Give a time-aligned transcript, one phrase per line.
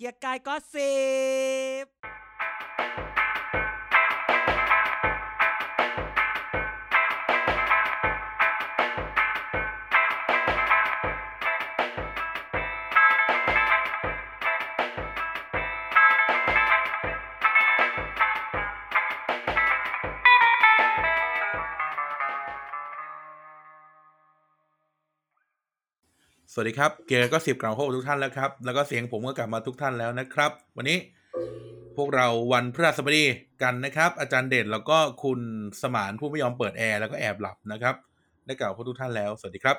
[0.00, 0.94] เกียร์กายก็สิ
[1.84, 1.86] บ
[26.60, 30.98] วัสดีครับเกียร์ก็สิบกล่าวพบกับทุกท่านแล้วครับ แล้วก็เสียงผมก็กลับมาทุกท่านแล้วนะครับ วันนี้
[31.96, 33.24] พวกเราวันพฤหัสบดี
[33.62, 35.40] กันนะครับ อาจารย์เด่นแล้วก็คุณ
[35.82, 37.94] สมานผู้ไม่ยอมเปิดแอร์แล้วก็แอบหลับนะครับ
[38.46, 39.76] ได้กล่าวพบทุกท่านแล้ว สวัสดีครับ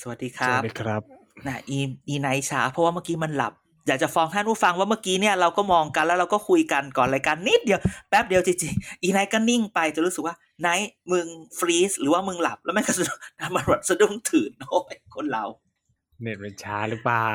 [0.00, 1.02] สวัสดีคสรัวับสดีครับ
[1.46, 1.78] นะอี
[2.08, 3.54] อีไนท์ช้าเพราะว่าเมื่อกี้มันหลับ
[3.88, 11.26] อยากจะฟ้องท่านผู้ฟังว่าเมื่อกี้เนี่ยเราก็มองกันแล้วเราก็คุยกันก่อนรายการนิดเดียวแป๊บเดียวจริงๆอีไนท์ก็นิ่งไปจะรู้สึกว่าไนท์มึง
[11.58, 13.18] ฟรีซหรือว่ามึงหลับแล้วแม่งก็สะดุ้ง
[13.54, 15.44] มันแบบสะดุ้งตื่นโอ้ยคนเรา
[16.22, 17.30] เน็ตเป็นช้าหรือเปล่า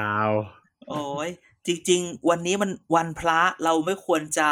[0.89, 1.30] โอ้ย
[1.66, 4.49] จริง ๆ วันนี้มันวันพระเราไม่ควรจะ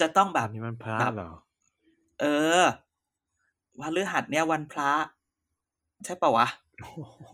[0.00, 1.32] จะต้องแบอับนนี้มันพระครับเหรอ
[2.20, 2.24] เอ
[2.60, 2.62] อ
[3.80, 4.90] วันฤหัสเนี่ยวันพระ
[6.04, 6.46] ใช่ปะวะ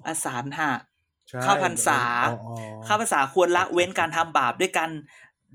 [0.07, 0.98] อาสาฬหะใช่
[1.43, 4.91] เข้าพรรษาอ๋ออ๋อข้าภาษาควรละเว้นการทำบาปด้วยการ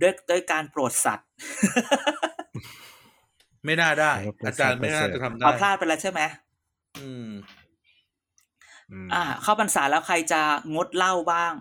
[0.02, 1.28] ด้วยด้วยการโปรดสัตว์
[3.66, 4.12] ไม่น่าได้
[4.46, 6.22] อาจารย์ไม่น่าจะทำได้เอาพลาดไปแล้วใช่ไหม
[7.00, 7.30] อืม
[8.92, 10.42] อืม อ่า เข้าพรรษาแล้วใครจะ
[10.76, 11.54] งดเหล้าบ้าง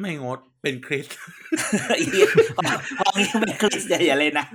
[0.00, 1.16] ไม่งดเป็นคริสต์
[1.98, 2.62] อีเหี้ยพอ
[2.98, 4.46] พองี้เป็นคริสต์อย่าเลยนะ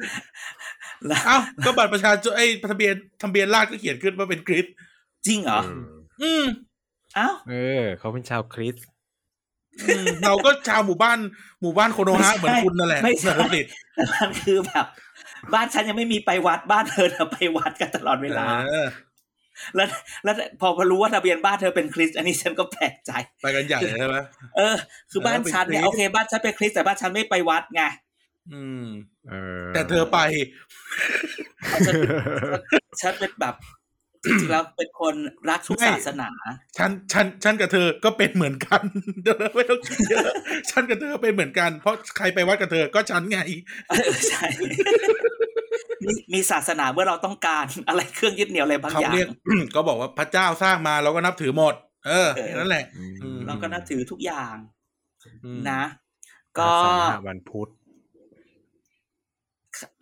[1.07, 4.73] แล้วเอ้าก็บัตรประชาชนไอ้ทะเบียนทะเบียนราษฎร์ก็เขียนขึ้นว่าเป็นคริสต์
[5.27, 8.85] จริงเหรอเอออืมเอ้าเออเขาเป็นชาวคริสต์
[9.85, 11.17] อืมเราก็ชาวหมู่บ้าน
[11.61, 14.85] หมู่บ้านโคโนฮะเหมือนคุณนั่นแหละไม่ใช่สารติดแต่มันคือแบบ
[15.53, 18.87] บ้านฉันยังไม่มีไปวัดบ้านเธอน่ะไปวัดกันตลอดเวลาเออ
[19.75, 19.87] แล้ว
[20.23, 24.17] แล้วพอรู้ว่าทะเบียนบ้านเธอเป็นคริสต์อันนี้ฉันก็แปลกใจ ไปกันใหญ่ใช่ไหม
[24.57, 24.75] เออ
[25.11, 27.81] คือบ้านฉันเนี่ยเออเป็นคริสต์โอเค บ้านฉันเป็นคริสต์แต่บ้านฉันไม่ไปวัดไง
[28.53, 28.85] อืม
[29.29, 30.19] เออแต่เธอไป
[31.85, 31.93] ฉัน
[33.01, 33.55] ฉันเป็นแบบ
[34.23, 35.15] จริงๆแล้วเป็นคน
[35.49, 36.29] รักทุกไม่ศาสนา
[36.77, 38.81] ฉันฉันฉันกับเธอก็เป็นเหมือนกัน
[39.23, 40.33] เดี๋ยวไม่ต้องคิดเยอะ
[40.71, 43.39] ฉันกับเธอเป็นเหมือนกัน เพราะใครไปวัดกับเธอก็ฉันไง
[43.89, 44.45] เออใช่
[46.03, 49.27] มีมีศาสนาเมื่อเราต้องการอะไรเครื่องยึดเหนี่ยวอะไรบางเขาอย่างเรียก
[49.75, 51.75] ก็บอกว่าพระเจ้าสร้างมาเราก็นับถือหมด
[52.07, 54.55] เออเออแค่นั่นแหละอืมอืมเราก็นับถือทุกอย่าง
[55.45, 55.83] อืมนะ
[56.59, 57.69] ก็อาสาฬหะวันพุธ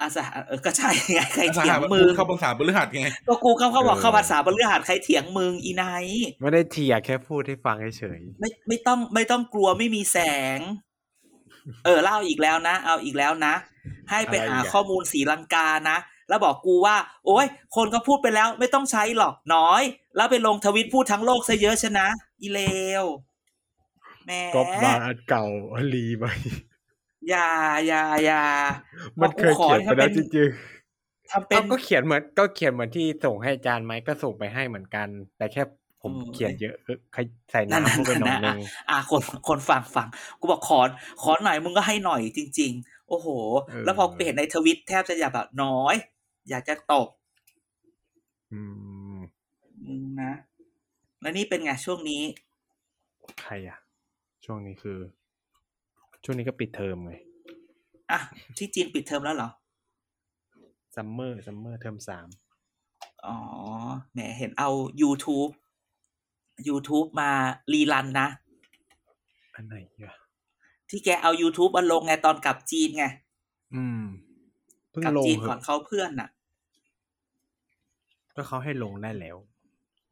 [0.01, 10.17] อาสาเออก็ใช่ไงใครสาเถียงหะมึงเข้าภาษาพฤหัสไงก็กูเขาเขาบอกเออเข้าภาษาบริหารใครเถียงมึงอีไนท์ไม่ได้เทียร์แค่พูดให้ฟังเฉยไม่ไม่ต้องไม่ต้องกลัวไม่มีแส
[10.57, 10.59] ง
[11.85, 13.53] เออเล่าอีกแล้วนะ เอาอีกแล้วนะ
[14.09, 15.97] ให้ไปหาข้อมูลสีลังกานะ
[16.29, 19.81] แล้วบอกกูว่า โอ้ยคนก็พูดไปแล้ว ไม่ต้องใช้หรอกน้อย
[20.15, 22.07] แล้วไปลงทวิตพูดทั้งโลกซะเยอะชนะ
[22.41, 22.61] อีเล
[23.01, 23.03] ว
[24.25, 25.45] แหม่ๆก็มาอันเก่า
[25.93, 26.25] รีไป
[27.27, 27.47] อย่า
[27.85, 28.41] อย่าอย่า
[29.21, 30.49] มันเคยเขียนไปแล้วจริง
[31.29, 35.63] ทำๆเป็นเอาก็เขียนเหมือนก็เขียนเหมือนที่ส่งให้อาจารย์ไหมก็ส่งไปให้เหมือนกัน แต่แค่
[36.01, 37.19] ผมอืมเขียนเยอะเออใคร
[37.51, 38.57] ใส่นั่นน้ำเข้าไปหน่อยนั่นนึนะง
[38.89, 40.07] อะคนคนฟังฟัง
[40.39, 40.79] กูบอกขอ
[41.21, 43.27] ขอหน่อยมึงก็ให้หน่อยจริง ๆ โอ้โห
[43.67, 45.95] เออแล้วพอไปเห็นในทวิตแทบจะอยากแบบน้อย
[46.49, 47.07] อยากจะตก
[48.51, 48.59] อื
[49.17, 49.19] ม
[49.83, 50.33] อืมนะ
[51.21, 52.23] แล้วนี่เป็นไงช่วงนี้
[53.41, 53.77] ใครอะ
[54.45, 54.97] ช่วงนี้คือ
[56.23, 57.13] ช่วงนี้ก็ปิดเทอมไง
[58.11, 58.19] อะ
[58.57, 59.49] ที่จีนปิดเทอมแล้วเหรอ
[60.95, 62.27] ซัมเมอร์ซัมเมอร์เทอมสาม
[63.25, 63.37] อ๋อ
[64.13, 64.69] แหมเห็นเอา
[65.01, 65.51] YouTube
[66.67, 67.31] YouTube มา
[67.73, 68.27] รีรันนะ
[69.55, 70.15] อันไหนอะ
[70.89, 73.05] ที่แกเอา YouTube มาลงไงตอนกลับจีนไง
[73.75, 74.03] อืม
[74.89, 76.29] เพิ่งกลับลงจีนเหก่อนอะเขาเพื่อนน่ะ
[78.35, 79.37] ก็เขาให้ลงได้แล้ว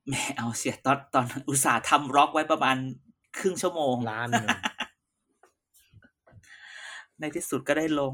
[0.08, 2.78] แหมเอาเสียตอนตอนอุตส่าห์ทำร็อกไว้ประมาณ
[3.38, 4.50] ครึ่งชั่วโมง ล้านหนึ่ง
[7.20, 8.14] ในที่สุดก็ได้ลง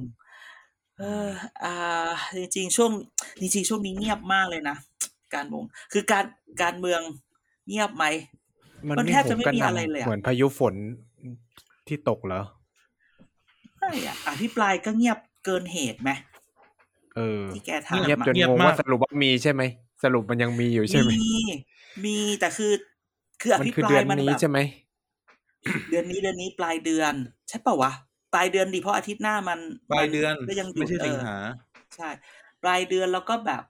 [0.97, 1.29] เออ
[1.63, 2.91] อ่า จริง ๆ ช่วง
[3.39, 4.77] จริงๆช่วงนี้เงียบมากเลยนะ
[5.35, 6.25] การเมืองคือการ
[6.61, 7.01] การเมือง
[7.67, 8.05] เงียบไหม
[8.97, 10.73] มันแทบจะไม่มีอะไรเลยอะเหมือนพายุฝน
[11.87, 12.41] ที่ตกเหรอ
[13.77, 16.09] ไม่อะอภิปรายก็เงียบเกินเหตุไหม
[17.15, 19.61] เออที่แกถามเงียบจนเงียบงงมากว่าสรุปว่ามีใช่ไหม
[20.03, 21.25] สรุปมันยังมีอยู่ใช่ไหมมี
[22.03, 22.73] มีแต่คือ
[23.41, 24.57] คืออมันภิคือปราเดือยนมันนี้แบบใช่ไหม
[25.89, 27.13] เดือนนี้เดือนนี้ปลายเดือน
[27.47, 27.91] ใช่เปล่าวะ
[28.35, 29.59] ปลายเดือนดีเพราะอาทิตย์หน้ามัน
[29.91, 32.09] ปลายเดือนก็ยังอยู่ไม่ใช่สิงหาเออใช่
[32.63, 33.63] ปลายเดือนแล้วก็แบบ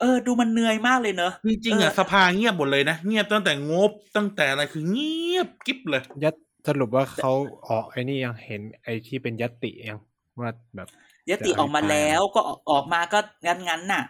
[0.00, 6.34] เออ ดูมันเหนื่อยมากเลยเนอะจริงๆอะสภาเงียบหมดเลยนะเงียบตั้งแต่งบตั้งแต่อะไรคือเงียบกิ๊บเลยยัด
[6.68, 7.32] สรุปว่าเขา
[7.68, 10.00] ออกไอ้นี่ยังเห็นไอ้ที่เป็นยัตติยัง
[10.40, 10.88] ว่าแบบ
[11.30, 14.04] ยติออกมาแล้วก็ออกออกมาก็งั้นงั้นๆน่ะ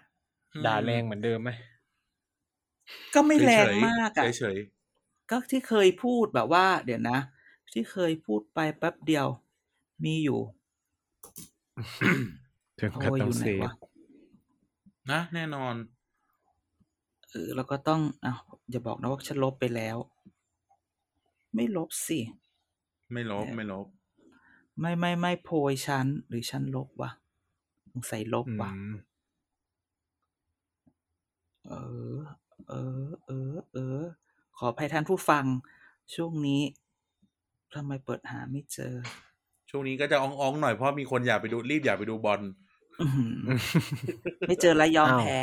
[0.66, 1.50] ด่าแรงเหมือนเดิมไหม
[3.14, 4.58] ก็ไม่แรงมากอะเฉย
[5.30, 7.18] ก็ที่เคยพูดแบบว่า เดี๋ยวนะ
[7.72, 9.26] ที่เคยพูดไปแป๊บเดียว
[10.04, 10.40] มีอยู่
[12.80, 13.70] ถึงโอ้กับยต้อองยู่ไหนเซฟวะ
[15.10, 15.74] นะ แน่นอน
[17.30, 18.32] เออแล้วก็ต้องอะ
[18.70, 19.96] อย่าบอกนะว่าฉันลบไปแล้ว
[21.54, 22.18] ไม่ลบสิ
[23.12, 23.86] ไม่ลบไม่ลบ
[24.80, 27.10] ไม่ไม่ไม่โพยฉัน หรือฉันลบวะ
[27.90, 28.88] สงสัยลบอืวะม
[31.66, 31.72] เอ
[32.14, 32.18] อ
[32.68, 32.72] เอ
[33.06, 34.00] อ เออ เออ
[34.56, 35.44] ขออภัยท่านผู้ฟัง
[36.14, 36.60] ช่วงนี้
[37.76, 38.94] ทำไมเปิดหาไม่เจอ
[39.70, 42.40] ช่วงนี้ก็จะอ่องๆหน่อยเพราะมีคนอยากไปดูรีบอยากไปดูบอล
[43.00, 43.36] อื้อหือ
[44.48, 45.40] ไม่เจอแล้วยอมอ้าวแพ้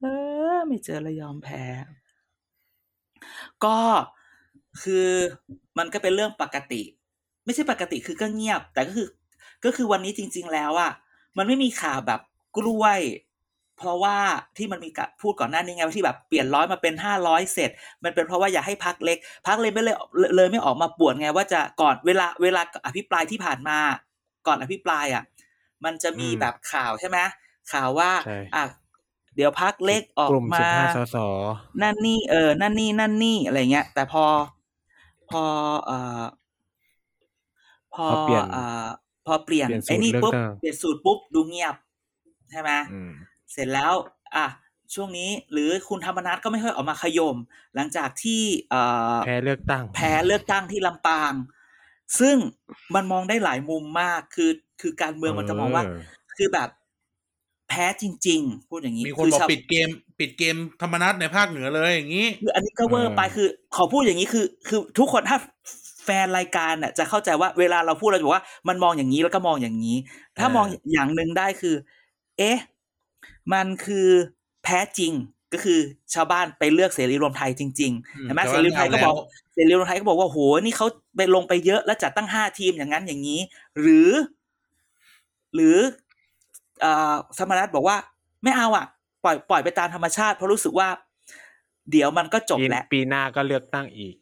[0.00, 0.06] เอ
[0.54, 1.64] อไม่เจอแล้วยอมแพ้
[3.64, 3.78] ก็
[4.82, 5.08] คือ
[5.78, 6.82] มันก็เป็นเรื่องปกติ
[7.44, 9.08] ไม่ใช่ปกติคือก็เงียบ แต่ก็คือ
[9.64, 10.92] ก็คือวันนี้จริง ๆ แล้วอะ
[11.36, 12.20] มันไม่มีข่าวแบบ
[12.56, 13.00] กล้วย
[13.78, 14.16] เพราะว่า
[14.56, 17.70] ที่มันมีกะพูดก่อนหน้านี้ไงว่าที่แบบเปลี่ยนร้อยมาเป็นห้าร้อยเสร็จ
[18.04, 19.96] มันเป็นเพราะว่าอยากให้พักเล็ก พักเลยไม่เลย
[20.36, 23.78] เลยไม่ออกมาปวดไงว่าจะก่อนเวลาเวลาอภิปรายที่ผ่านมา
[24.46, 25.22] ก่อนอภิปรายอะ
[25.84, 27.18] มันจะมีอืมแบบข่าวใช่ไหม
[27.72, 28.64] ข่าวว่าใช่อะ
[29.36, 31.16] เดี๋ยวพักเล็กออกกลุ่มสิบมาห้าสส
[31.80, 34.24] นั่นนี่เออ นั่นนี่นั่นนี่อะไรเงี้ย แต่พอ
[35.30, 35.44] พอ
[35.86, 36.22] เอ่อ
[37.94, 38.86] พอพอเปลี่ยนเอ่อ
[39.26, 41.74] พอเปลี่ยนเปลี่ยนสูตรไอ้นี่เลือกปุ๊บตั้งเปลี่ยนสูตรปุ๊บดูเงียบ
[42.50, 43.10] ใช่ไหมอืม
[43.52, 43.92] เสร็จแล้ว
[44.36, 44.46] อะ
[44.94, 47.36] ช่วงนี้หรือคุณธรรมนัฐก็ไม่ค่อยออกมาขยม
[47.74, 48.82] หลังจากที่เอ่
[49.14, 51.32] อแพ้เลือกตั้ง แพ้เลือกตั้งที่ลำปาง
[52.20, 52.36] ซึ่ง
[52.94, 54.50] มันมองได้หลายมุมมากคือ
[54.80, 56.00] คือการเมืองมันจะมองว่าเออ
[56.36, 56.68] คือแบบ
[57.68, 59.88] แพ้จริง ๆ พูดอย่างนี้มีคนบอกชาวปิดเกม
[60.20, 65.38] ปิดเกมธรรมนัตในภาคเหนือเลยอย่างนี้คืออันนี้ก็เวอร์ไปคือ ขอพูดอย่างนี้คือ คือทุกคนถ้า
[66.04, 69.96] แฟนรายการน่ะจะเข้าใจว่าเวลาเราพูดเราจะบอกว่ามันมองอย่างนี้แล้วก็มองอย่างนี้
[70.38, 71.74] ถ้ามองเอออย่างหนึ่งได้คือ
[72.38, 72.58] เอ๊ะ
[73.52, 74.08] มันคือ
[74.64, 75.12] แพ้จริง
[75.52, 75.78] ก็คือ
[76.14, 80.86] ชาวบ้านไปเลือกเสรีรวมไทยจริงๆอืมเห็นไหมแต่เสว่ารีรวมไทยก็บอกเอาแล้วเสรีรวมไทยก็บอกว่าโหนี่เขา
[81.16, 83.40] ไปลงไปเยอะแล้วจัดตั้งห้าทีมอย่างนั้นอย่างนี้
[83.80, 84.10] หรือ
[85.54, 85.76] หรือ
[86.80, 87.96] เอ่อสมรัฐบอกว่า
[88.44, 88.86] ไม่เอาอะ
[89.24, 90.88] ปล่อยปล่อยไปตามธรรมชาติเพราะรู้สึกว่า
[91.90, 94.14] เดี๋ยวมันก็จบปีแล้วปีหน้าก็เลือกตั้งอีก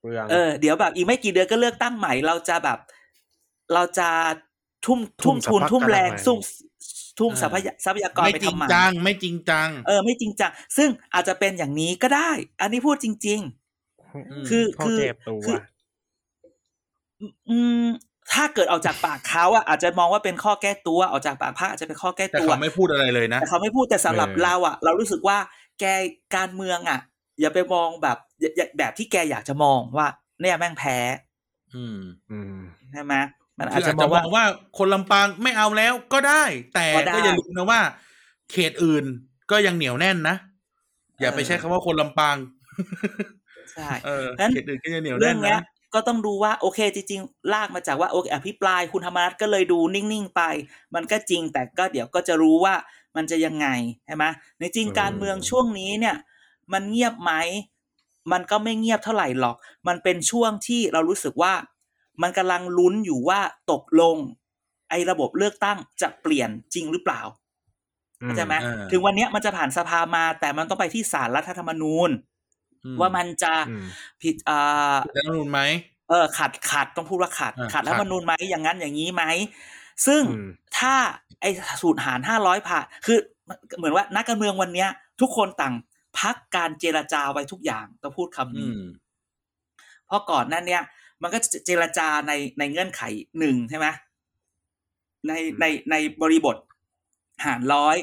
[0.00, 2.78] เปลืองเออเดี๋ยวแบบอีกไม่กี่เดือนก็เลือกตั้งใหม่ เราจะแบบ
[3.74, 4.08] เราจะ
[4.86, 6.38] ทุ่มทุ่มทุนทุ่มแรงซุ่ม
[7.18, 12.30] ทุ่มทรัพยาทรัพยากรไม่ไปจริทำงใหม่จังไม่จริงจัง เออไม่จริงจัง ซึ่งอาจจะเป็นอย่างนี้ก็ได้
[12.60, 13.40] อันนี้พูดจริง
[13.94, 15.58] ๆ คือข้อคือเก็บตัวคือ
[17.50, 17.86] อืม
[18.32, 25.38] ถ้าเกิดออกจากปากเขาอะอาจจะมองว่าเป็นข้อแก้ตัวออกจากปากพระอาจจะเป็นข้อแก้แต่ตัวเขาไม่พูดอะไรเลยนะแต่เขาไม่พูดแต่สำหรับเออเราอะเรารู้สึกว่า
[25.80, 25.84] แก
[26.36, 26.98] การเมืองอะ
[27.40, 30.06] อย่าไปมองแบบอย่าอย่าแบบที่แกอยากจะมองว่า
[30.40, 30.98] เนี่ยแม่งแพ้
[31.74, 31.98] อืม
[32.30, 32.56] อืม
[32.92, 33.14] ใช่ไหม
[33.58, 34.44] มันคืออาจอาจะจมจะองมว่าองว่า
[34.78, 36.44] คนลำปางไม่เอาแล้วก็ได้
[36.74, 37.80] แต่ก็ได้ก็อย่าลืมนะว่า
[38.50, 39.04] เขตอื่น
[39.50, 40.36] ก็ยังเหนียวแน่นนะ
[41.20, 42.36] อย่าไปเออใช้คำว่าคนลำปาง
[43.72, 45.62] ใช่เอองั้นเขตอื่นก็ยังเหนียวเรื่แน่องนเนี้ยนะ
[45.94, 50.42] ก็ต้องดูว่าโอเคจริงๆ ลากมาจากว่าโอเคอภิปรายคุณธรรมนัฐก็เลยดูนิ่งๆไป
[50.94, 52.74] มันก็จริงแต่ก็เดี๋ยวก็จะรู้ว่า
[53.16, 53.66] มันจะยังไง
[54.06, 54.24] ใช่ไหม
[54.58, 56.16] ในจริงเออการเมืองช่วงนี้เนี่ย
[56.72, 57.32] มันเงียบไหม
[58.32, 59.56] มันก็ไม่เงียบเท่าไหร่หรอก
[59.88, 61.52] มันเป็นช่วงที่เรารู้สึกว่า
[62.22, 63.40] มันกำลังลุ้นอยู่ว่า
[63.72, 64.16] ตกลง
[64.90, 67.22] ไอ้ระบบเลือกตั้งจะเปลี่ยนจริงหรือเปล่า
[68.22, 72.10] เข้าใจไหมเออถึงวันเนี้ยมันจะผ่านสภามา แต่มันต้องไปที่ศาลรัฐธรรมนูญ
[72.84, 73.84] อืว่ามันจะอืม
[74.22, 75.60] ผิดอ่าจะต้องรุนไหม
[76.08, 79.22] เออขัดขัดต้องพูดว่าขัดอ่าขัดรัฐธรรมขัดนูญไหมอย่างนั้นอย่างนี้ไหม
[80.06, 80.44] ซึ่งอืม
[80.78, 80.94] ถ้า
[81.40, 81.50] ไอ้
[81.82, 83.18] สูตรหารห้าร้อยผ่านคือ
[83.76, 84.88] เหมือนว่านักการเมืองวันเนี้ย
[85.20, 85.74] ทุกคนต่าง
[86.18, 88.80] พักการเจรจาไว้ทุกอย่างต้องพูดคำอืนี้ม
[90.06, 90.82] เพราะก่อนหนั้นเนี้ย
[91.22, 93.02] มันก็จะเจรจาในในเงื่อนไข
[93.38, 93.86] หนึ่งใช่ไหม
[95.28, 96.56] ในในในบริบท
[97.44, 97.96] หารร้อย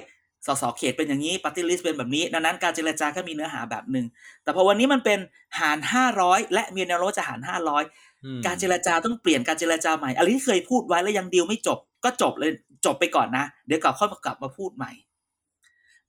[0.48, 4.06] สสเขตเป็นอย่างนี้ปฏิริษีเป็นแบบนี้ ดังนั้นการเจรจาก็มีเนื้อหาแบบหนึ่ง
[4.44, 5.20] แต่พอวันนี้มันเป็น
[5.60, 7.84] หารห้าร้อยและมีแนวโน้มจะหารห้าร้อย
[8.26, 12.52] อืมการเจรจาต้องเปลี่ยนการเจรจาใหม่อะไรที่เคยพูดไว้แล้วยังดีลไม่จบ ก็จบเลย
[12.86, 14.92] จบไปก่อนนะ เดี๋ยวกลับค่อยมากลับมาพูดใหม่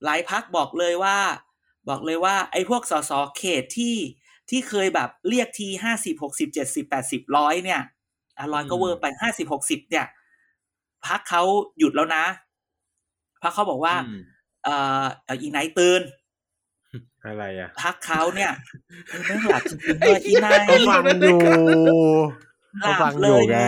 [0.05, 1.17] หลายพักบอกเลยว่า
[1.89, 3.95] บอกเลยว่า ไอ้พวกสสเขตที่
[4.51, 7.81] ที่เคยแบบเรียกทีห้าสิบหกสิบเจ็ดสิบแปดสิบร้อยเนี่ย
[8.39, 10.07] อะร้อยก็เวอร์ไปห้าสิบหกสิบเนี่ย
[11.07, 11.43] พักเขา
[11.79, 12.25] หยุดแล้วนะ
[13.43, 14.15] พักเขาบอกว่าอืม
[14.65, 16.03] เอ่อเอ่ออีไนท์ตื่น
[17.25, 18.53] อะไรอะ พักเขาเนี่ย
[19.09, 21.43] เออไม่หลับจริงๆด้วยอีไนท์ก็ฟังอยู่
[22.81, 23.59] หก็ลัฟับงเลอยู่ยไง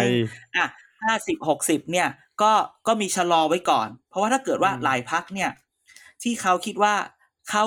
[0.57, 0.67] อะ
[1.03, 2.09] ห้าสิบหกสิบเนี่ย
[2.43, 2.53] ก็
[2.87, 5.51] ก็มีชะลอไว้ก่อน เพราะว่าถ้าเกิดว่าอืมหลายพักเนี่ย
[6.23, 6.95] ที่เขาคิดว่า
[7.51, 7.65] เขา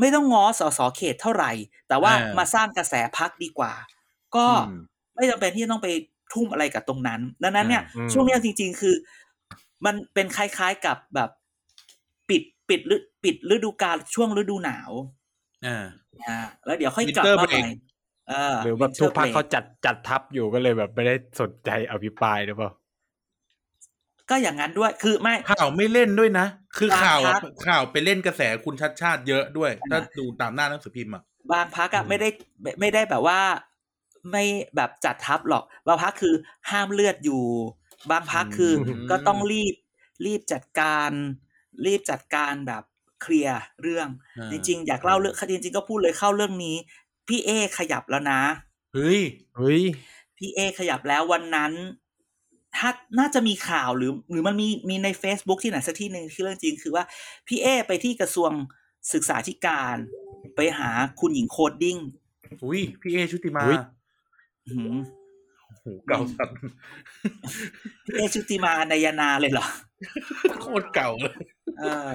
[0.00, 1.52] ไม่ต้องง้อสสเขตเท่าไหร่
[1.88, 3.72] แต่ว่าเออมาสร้างกระแสพักดีกว่า
[4.36, 4.78] ก็อืม
[5.14, 5.88] ไม่จำเป็นที่จะต้องไป
[6.32, 8.94] ทุ่มอะไรกับตรงนั้น ดังนั้นเนี่ยอืมช่วงเนี้ยจริง ๆ คือ
[9.84, 11.30] มันเป็นคล้ายๆกับแบบ
[12.28, 14.90] ปิดปิดฤปิดฤดูกาลช่วงฤดูหนาว
[15.66, 15.84] อ่า
[16.22, 17.76] อ่าแล้วเดี๋ยวค่อยกลับ Winter มาใหม่ break
[18.28, 22.70] เออหรือแบบ winter ทุกพัก break เขาจัดจัดทัพอยู่ก็เลยแบบไม่ได้สนใจอภิปรายหรือเปล่า
[24.30, 26.46] ก็อย่างนั้นด้วยคือไม่ข่าวไม่เล่นด้วยนะ
[26.78, 32.28] คือข่าวบางอะพักข่าวไปเล่นกระแสคุณชัดชาติเยอะด้วยอ่าถ้าดูตามหน้าหนังสือพิมพ์อะบางพักอะอืมไม่ได้
[32.62, 33.40] ไม่ไม่ได้แบบว่า
[34.30, 34.44] ไม่
[34.76, 36.34] แบบจัดทัพหรอก บางพักคือ
[36.70, 37.42] ห้ามเลือดอยู่
[38.10, 39.74] บางพักคืออมก็ต้องรีบ
[40.26, 41.10] รีบจัดการ
[41.86, 42.82] รีบจัดการแบบ
[43.22, 46.76] เคลียร์เรื่องอ่าจริงๆอยากเล่าเรื่องจริงๆก็พูดเลยเข้าเรื่องนี้
[47.28, 48.40] พี่เอขยับแล้วนะ
[48.94, 49.20] เฮ้ย
[49.56, 49.82] เฮ้ย
[50.38, 51.72] พี่เอขยับแล้ววันนั้น
[52.76, 52.88] ถ้า
[53.18, 57.04] น่าจะมีข่าวหรือ หรือมันมีมีใน Facebook ที่ไหนสักที่หนึ่งที่เรื่องจริงคือว่า
[57.46, 58.50] พี่เอไปที่กระทรวง
[59.12, 59.96] ศึกษาธิการ
[60.56, 61.98] ไปหาคุณหญิง coding
[62.64, 63.78] อุ้ยพี่เอชุติมาอุ๊ย
[64.66, 64.94] อื้อหือ
[65.66, 66.56] โอ้โหเก่าสัตว์
[68.04, 69.66] พี่เอชุติมานายนาเลยเหรอ
[70.60, 71.34] โคตรเก่าเลย
[71.78, 72.14] เออ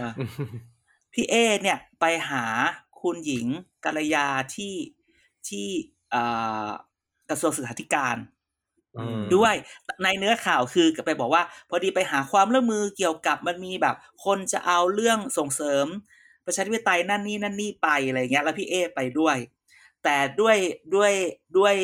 [1.13, 2.45] พี่เอเนี่ยไปหา
[3.01, 3.47] คุณหญิง
[3.85, 4.75] กัลยาที่
[5.47, 5.67] ที่
[6.11, 6.23] เอ่
[6.65, 6.67] อ
[7.29, 8.36] กระทรวงศึกษาธิการอืม
[9.35, 9.55] ด้วย
[10.03, 15.85] ในเนื้อข่าวคือไปบอกว่า พอดีไปหาความร่วมมือเกี่ยวกับมันมีแบบ คนจะเอาเรื่องส่งเสริม
[16.45, 19.37] ประชาธิปไตยนั่นนี่นั่นนี่ไปอะไรเงี้ย แล้วพี่เอไปด้วย
[20.03, 20.57] แต่ด้วย
[20.95, 21.11] ด้วย
[21.57, 21.75] ด้วย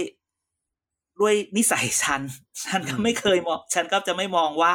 [1.22, 2.22] ด้วยนิสัยฉัน
[2.66, 4.74] ฉันก็ไม่เคยมองฉันก็จะไม่มองว่า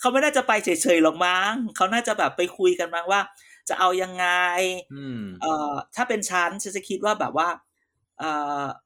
[0.00, 3.20] เขาไม่น่าจะไปเฉยๆหรอกมั้งเขาน่าจะแบบไปคุยกันมั้งว่า
[3.68, 4.26] จะเอายังไง
[4.94, 7.71] อืมเอ่อถ้าเป็นฉันฉันจะคิดว่าแบบว่าเอ่อ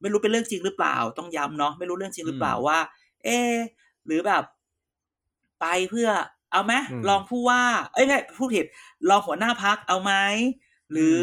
[0.01, 2.79] ไม่รู้เป็นเรื่องจริงหรือเปล่า ต้องย้ำเนาะไม่รู้เรื่องจริงหรือเปล่าอืมว่า
[3.25, 3.57] เอะ
[4.07, 4.43] หรือแบบ
[5.61, 6.09] ไปเพื่อ
[6.53, 7.63] เอาไหมอืมลองผู้ว่า
[7.95, 8.67] เอ้ยไม่พูดผิด
[9.11, 10.13] รองหัวหน้าพักเอาไหม
[10.93, 11.23] หรือ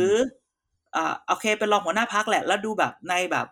[0.96, 3.48] อ่าโอเคเป็นรองหัวหน้าพักแหละ แล้วดูแบบในแบบ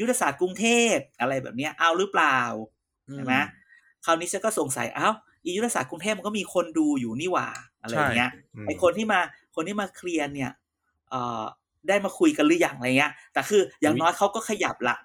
[0.00, 2.38] ยุทธศาสตร์กรุงเทพอะไรแบบเนี้ย เอาหรือเปล่า
[3.14, 3.34] ใช่ไหม
[4.04, 5.08] คราวนี้ฉันก็สงสัยเอ้า
[5.44, 7.48] อียุทธศาสตร์กรุงเทพมันก็มีคนดูอยู่นี่หว่า
[7.82, 9.20] อะไรอย่างเงี้ยอืมไอคนที่มา
[9.54, 10.50] คนที่มาเคลียร์เนี่ย
[11.10, 11.44] เอ่อ
[11.88, 14.96] ได้มาคุยกันหรือยังอะไรเงี้ย แต่คืออย่างน้อยเขาก็ขยับละ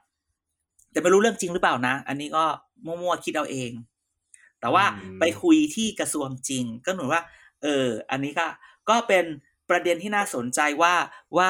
[0.92, 2.44] แต่ไม่รู้เรื่องจริงหรือเปล่านะ อันนี้ก็
[2.86, 3.72] มั่วๆคิดเอาเอง
[4.60, 7.22] แต่ว่าอืมไปคุยที่กระทรวงจริง ก็หนูว่า
[7.64, 8.48] เออ อันนี้ก็
[8.90, 9.26] ก็เป็น
[9.70, 10.94] ประเด็นที่น่าสนใจว่า
[11.38, 11.50] ว่า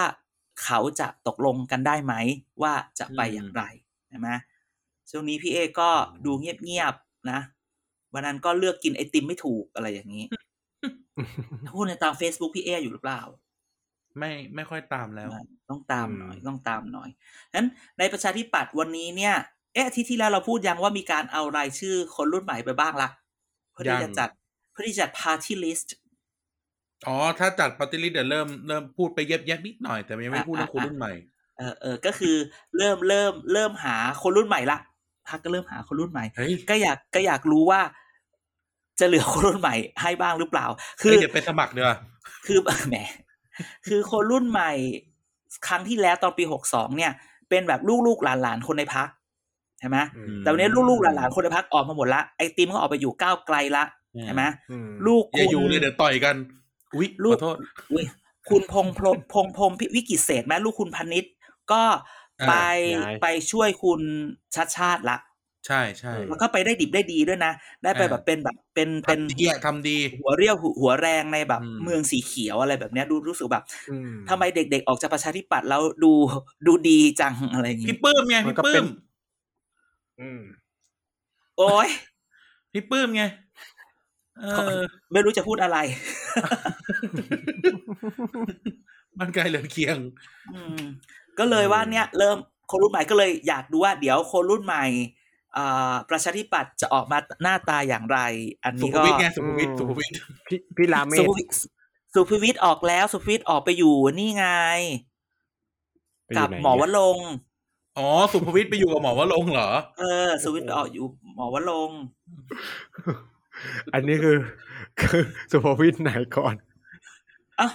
[0.63, 2.13] เขาจะตกลงกันได้ไหม
[2.61, 3.63] ว่าจะไปอย่างไร
[4.09, 4.29] ใช่ไหม
[5.09, 5.89] ช่วงนี้พี่เอก็
[6.25, 7.39] ดูเงียบๆนะ
[8.13, 10.25] วันนั้นก็เลือกกินไอติมไม่ถูกอะไรอย่างนี้
[11.75, 13.21] พูดในตาม Facebook พี่เออยู่หรือเปล่า
[14.19, 15.29] ไม่ไม่ค่อยตามแล้ว
[15.69, 17.09] ต้องตามหน่อยอืมต้องตามหน่อย
[17.55, 17.67] นั้น
[17.99, 19.35] ในประชาธิปัตย์วันนี้เนี่ย
[19.73, 23.09] เอ๊ะอาที่ที่แล้วเราพูดยังว่ามีการเอารายชื่อคนรุ่นใหม่ไปบ้างละ
[23.71, 24.29] เพื่อที่ยัจะงจัด
[24.71, 25.87] เพื่อที่จะจัด party list
[27.07, 31.11] อ๋อ ถ้าจัดปฏิริษีเดี๋ยวเริ่มเริ่มพูดไปเย็บๆนิดหน่อย แต่ยังไม่พูดเรื่องคนรุ่นใหม่
[31.57, 32.35] เออเออก็คือ
[32.77, 34.77] เริ่มเริ่มเริ่มหาคนรุ่นใหม่ละ
[35.27, 37.81] พักก็เริ่มหาคนรุ่นใหม่เฮ้ยก็อยากก็อยากรู้ว่า
[38.99, 40.65] จะเหลือคนรุ่นใหม่ให้บ้างหรือเปล่า
[41.01, 41.97] คืเฮ้ยอเดี๋ยวไปสมัครเดี๋ยวา
[42.45, 42.95] คือแหม
[43.87, 44.71] คือคนรุ่นใหม่
[45.67, 47.11] ครั้งที่แล้วตอนปีหกสองเนี่ย
[47.49, 49.07] เป็นแบบลูกๆหลานๆคนในพัก
[49.79, 53.83] ใช่ไหมอืมแต่วันนี้ลูกๆหลานๆคนในพักออกมาหมดละไอติมก็ออกไปอยู่ก้าวไกลละ
[54.25, 56.35] ใช่ไหมอืมลูกอย่าคุณอยู่เลยเดี๋ยวต่อยกัน
[56.95, 57.57] อุ้ยลูขกอโทษ
[57.91, 58.05] อุ๊ย
[58.49, 61.33] คุณพงษ์พรหมพงษ์พรหมวิกิตเศษแม่ลูกคุณพนิษฐ์
[61.71, 61.83] ก็
[62.41, 62.53] อ่าไป
[62.95, 64.01] ย้ายไปช่วยคุณ
[64.55, 65.17] ชัดชาติละ
[65.65, 67.51] ใช่ใช่แล้วก็ไปได้ดิบได้ดีด้วยนะ
[67.83, 76.11] ได้ไปอ่าแบบเป็นแบบเป็นเป็นทำดีอะทำดี หัวเรี่ยวหัวแรงในแบบอืมเมืองสีเขียวอะไรแบบเนี้ยดูรู้สึกแบบอืมทำไมเด็กๆออกจากประชาธิปัตย์แล้วดู
[76.67, 78.85] ดูดีจังอะไรอย่างพี่งี้ปื้มไงมันพี่ก็ปื้เป็มน
[80.19, 80.41] อืม
[81.57, 81.89] โอ้ย
[82.71, 83.21] พี่ปื้มไง
[84.37, 84.77] เออ
[85.11, 85.77] ไม่รู้จะพูดอะไร
[89.19, 89.97] มันไกลเหลือเคียง
[90.51, 90.77] อืม
[91.37, 92.37] ก็เลยว่าเนี่ย เริ่ม
[92.69, 95.20] คนรุ่นใหม่ก็เลยอยากดูว่า เดี๋ยวคนรุ่นใหม่อ่า
[96.09, 98.19] ประชาธิปัตย์จะออกมาหน้าตาอย่างไร
[98.63, 100.15] อันสุนี้ภก็วิทย์ไงสุภวิทย์อืมสุภวิทย์
[100.47, 101.55] พี่พี่ราเมสุศภวิทย์
[102.13, 104.47] สุภวิทย์ออกแล้วสุภวิทย์ออกไปอยู่นี่ไง
[106.25, 107.29] ไปอยู่กับไหนหมอวเนี่ยลงค์
[107.97, 111.05] อ๋อ สุภวิทย์ไปอยู่กับหมอวะลงค์เหรอ เออ สุภวิทย์ไปออกอยู่
[111.35, 111.99] หมอวลงค์
[113.93, 114.37] อันนี้คือ
[115.01, 116.55] คือสุภวิทย์ไหนก่อน
[117.59, 117.67] อะ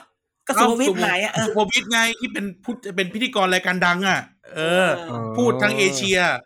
[0.47, 4.21] ก็สุภวิทย์ไหนอะเออสุภวิทย์ไงที่เป็นพูดเป็นพิธีกรรายการดัง อะ
[4.55, 6.46] เออเออพูดทั้งเอเชียอืม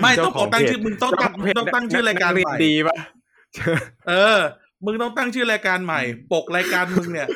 [0.00, 2.96] ไม่เจ้าต้องบอกตั้งของเพจชื่อมึงต้องตั้งเจ้าขเพจต้องตั้งชื่อรายการนัเนใหม่ดีปะ
[4.08, 4.38] เออ
[4.84, 6.00] มึงต้องตั้งชื่อรายการใหม่
[6.32, 7.28] ปกรายการมึงเนี่ย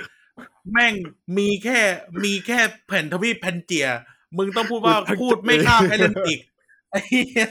[0.73, 0.93] แม่ง
[1.39, 1.81] มีแค่
[2.25, 3.89] มีแค่แผ่นทวีปแผ่นเจีย
[4.39, 6.41] มึงต้องพูดว่าพูดไม่ข้ามแอตแลนติก
[6.91, 7.49] ไอ้เหี้ย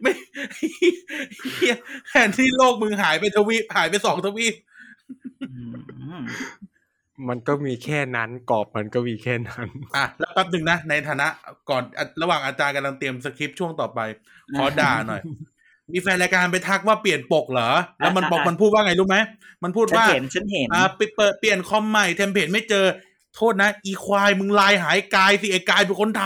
[0.00, 0.12] ไม่
[1.56, 1.74] เหี้ย
[2.08, 4.54] แผ่นที่โลกมึงหายไปทวีปหายไปสองทวีป
[5.42, 5.48] อื
[7.16, 11.26] มมันก็มีแค่นั้นกรอบมันก็มีแค่นั้นอะแล้วแป๊บหนึ่งนะในฐานะ
[11.70, 14.00] ก่อนอะระหว่างอาจารย์กำลังเตรียมสคริปต์ช่วงต่อไป
[14.56, 15.22] ขอด่าหน่อย
[15.92, 17.70] มีแฟนรายการไปทักว่าเปลี่ยนปกเหรอ
[18.00, 19.16] แล้วมันอ่าบอกอ่ามัมันพูดว่าไงรู้ไหม
[19.64, 22.86] มันพูดฉันว่าเห็นฉันเห็นอ่าไปเปิดเปลี่ยนคอมใหม่เทมเพลตไม่เจอ
[23.34, 26.22] โทษนะ อีควายมึงลายหายกายสิไอ้กายเป็นคนท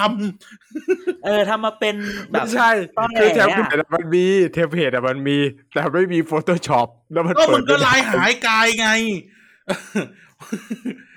[0.61, 1.97] ำเออทำมาเป็น
[2.33, 2.69] แบไม่บใช่
[2.99, 5.37] ตอนไหนคือเทมอะเพลตมันมีเทมเพลตอะมันมี
[5.73, 8.89] แต่ไม่มี Photoshop แล้วมันก็เปิมึดงก็ไม่ได้ลายหายกายไง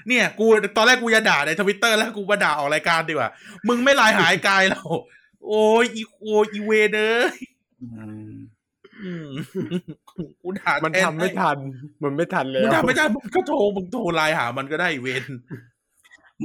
[0.08, 0.46] เนี่ย กู
[0.78, 3.30] ตอนแรกกูจะด่าในทวิตเตอร์แล้วกูมาด่าออกรายการดีกว่า
[3.68, 4.88] มึงไม่ลายหายกายแล้ว
[5.48, 7.30] โอ้ยอีโอยอีเวเดอร์
[7.82, 8.34] อืม
[9.04, 9.30] อืม
[10.42, 11.58] กูด่ามันแททำไม่ทัน
[12.04, 15.24] มันไม่ทันแล้มึงวทำไม่ได้มึงก็โทรมึงโทรไลน์หามันก็ได้เวน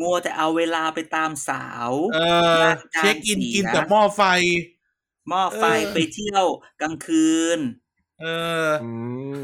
[0.00, 2.18] มัวแต่เอาเวลาไปตามสาว เอ
[2.60, 2.62] อ
[2.94, 4.22] เช็คอินกินแต่หม้อไฟ
[5.28, 6.44] หม้อไฟเออไปเที่ยว
[6.80, 7.58] กลางคืน
[8.20, 8.26] เอ
[8.66, 8.90] ออื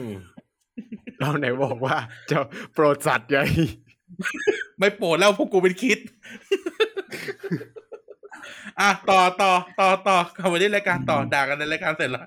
[0.03, 0.05] ม
[1.21, 1.97] เราไหนบอกว่า
[2.31, 2.39] จะ
[2.75, 3.45] โปรดสัตว์ใหญ่
[4.79, 5.99] ไม่โปรดแล้วพวกกูเป็นคิด
[8.81, 12.27] อะต่อต่อต่อต่อกลับมาที่รายการต่อด่ากันในรายการเสร็จแล้ว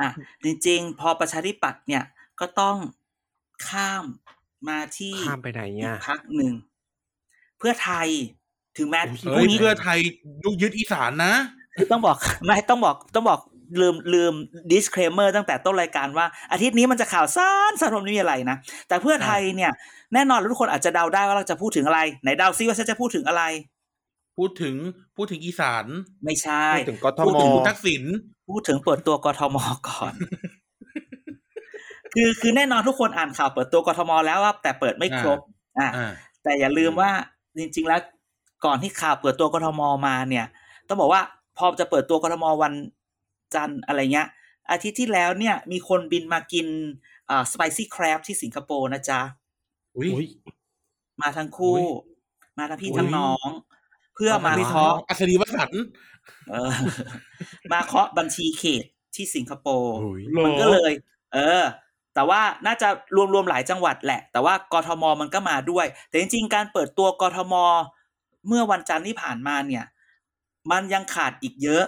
[0.00, 0.08] อะ
[0.44, 2.04] จริง ๆ พอประชาธิปัตย์เนี่ย
[2.40, 2.76] ก็ต้อง
[3.68, 4.04] ข้าม
[4.68, 6.52] มาที่ข้ามไปไหนอีเนี่ยกพักหนึ่ง
[7.58, 8.08] เพื่อไทย
[8.76, 9.00] ถึงแม้
[9.32, 9.98] เฮ้พรุ่ยงนี้เพื่อไทย
[10.42, 11.34] ยุยึดอีสานนะ
[11.74, 12.16] คือต้องบอก
[12.46, 13.40] ไม่ต้องบอกต้องบอก
[13.80, 14.32] ลืมลืม
[14.72, 18.56] disclaimer ตั้งแต่ต้นรายการว่าอาทิตย์นี้มันจะข่าวสั้นสั้นไม่มีอะไรนะ
[18.88, 19.72] แต่เพื่อไทยเนี่ย
[20.14, 23.42] แน่นอนทุกคนอาจจะเดาได้ว่าเราจะพูดถึงอะไร ไหนเดาซิว่าฉันจะพูดถึงอะไร
[24.38, 24.74] พูดถึง
[25.16, 25.86] พูดถึงอีสาน
[26.24, 28.02] ไม่ใช่ พูดถึงกทพูดมถึงทักษิณ
[28.50, 29.56] พูดถึงเปิดตัวกทม
[29.88, 30.14] ก่อน
[32.14, 35.38] คือคือแน่นอนทุกคนอ่านข่าวเปิดตัวกทมแล้วว่าแต่เปิดไม่ครบ
[35.78, 37.10] อ่าอ่าแต่อย่าลืมว่า
[37.58, 38.00] จริง ๆ แล้ว
[38.64, 40.46] ก่อนที่ข่าวเปิดตัวกทมมาเนี่ย
[40.88, 41.22] ต้องบอกว่า
[41.58, 42.72] พอจะเปิดตัวกทมวัน
[43.54, 44.28] จันทร์อะไรเงี้ย
[44.70, 46.66] อาทิตย์ที่แล้วเนี่ย มีคนบินมากิน
[47.30, 49.20] อ่าสไปซี่คร b ที่สิงคโปร์นะจ๊ะ
[49.96, 50.26] อุ้ยอุ๊ย
[51.22, 51.86] มาทั้งคู่อุ๊ย
[52.58, 53.48] มาทั้งพี่อุ๊ยทั้งน้อง
[54.14, 55.84] เพื่อมามีเคาะอัศนีวสันต์
[56.50, 56.72] เออ
[57.72, 58.84] มาเคาะบัญชีเขต
[59.16, 60.92] ที่สิงคโปร์โอ้ยหรอมันก็เลย
[61.34, 61.64] เออ
[62.14, 67.54] แต่ว่าน่าจะรวมรวมหลายจังหวัดแหละ แต่ว่ากทมมันก็มาด้วย แต่จริงๆ การเปิดตัวกทม
[68.48, 69.84] เมื่อวันจันทร์ที่ผ่านมาเนี่ย
[70.70, 71.84] มันยังขาดอีกเยอะ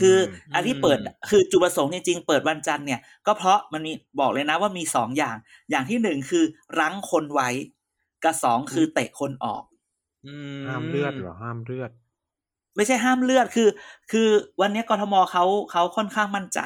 [0.00, 0.16] คือ
[0.54, 0.98] อันที่เปิด
[1.30, 5.36] คือจุดประสงค์จริงๆเปิดวันจันทร์เนี่ย ก็เพราะมันมีบอกเลยนะว่ามีสองอย่าง
[5.70, 6.44] อย่างที่หนึ่งคือ
[6.78, 7.48] รั้งคนไว้
[8.24, 9.62] กับสองคือเตะคนออก
[10.26, 11.90] อืห้ามเลือดเหรอห้ามเลือด
[12.76, 13.68] ไม่ใช่ห้ามเลือดคือ
[14.12, 14.28] คือ
[14.60, 16.60] วันนี้กทมเขาเขาค่อนข้างมั่นใจ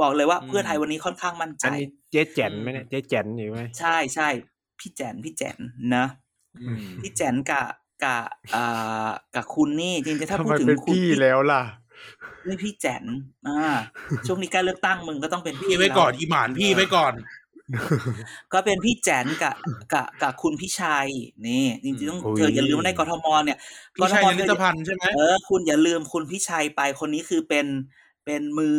[0.00, 4.28] บอกเลยว่าเพื่อไทยวันนี้ค่อนข้างมั่นใจอันนี้เจ๊แจนไหมเนี่ยเจ๊แจนอยู่ไหมใช่ใช่
[4.78, 5.58] พี่แจนพี่แจน
[5.94, 6.06] นะ
[6.54, 7.66] อืมพี่แจนกับ
[8.04, 8.22] กับ
[8.54, 11.62] อ่ากับคุณนี่จริงๆถ้าทำพูไมดถึงเป็นคุณพี่แล้วล่ะ
[12.46, 13.04] นี่พี่แจน
[13.46, 13.60] อ่า
[14.26, 17.14] ช่วงนี้ใกล้เลือกตั้งมึงก็ต้องเป็นพี่ไว้ก่อนอีหมานพี่ไว้ก่อน
[18.52, 19.54] ก็เป็นพี่แจนกับ
[19.92, 21.08] กับกับคุณพี่ชัย
[21.48, 23.58] นี่จริงๆต้องโอ้ยเธออย่าลืมว่าในกทมเนี่ย
[23.96, 27.66] พี่ชัยกทมยนิตพันธ์ใช่ไหมเออคุณอย่าลืมคุณพี่ชัยไปคนนี้คือเป็น
[28.24, 28.78] เป็นมือ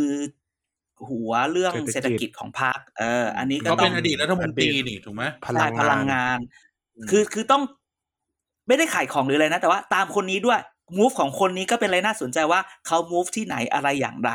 [1.10, 6.40] หัวเรื่องเศรษฐกิจของพรรคเออ อันนี้ก็เขาต้เป็อนงอดีตรัฐมนตรีนี่ถูกไหมพลัใช่งพลังงานงาน
[7.10, 7.64] คือคือต้อง
[8.68, 10.60] ไม่ได้ขายของหรืออะไรนะ แต่ว่าตามคนนี้ด้วย
[10.98, 14.32] move ของคนนี้ก็เป็นอะไรน่าสนใจว่าเขา move ที่ไหนอะไรอย่างไร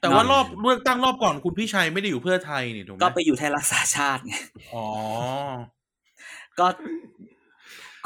[0.00, 4.34] แต่ว่ารอบเลือกตั้งรอบก่อนคุณพี่ชัยไม่ได้อยู่เพื่อไทยนี่ถูกไหมก็ไปอยู่ไทยรักษาชาติไง
[4.74, 4.86] อ๋อ
[6.58, 6.66] ก็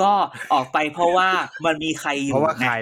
[0.02, 0.12] ก็
[0.52, 1.28] ออกไปเพราะว่า
[1.64, 2.72] มันมีใครอยู่เพราะว่าใครไง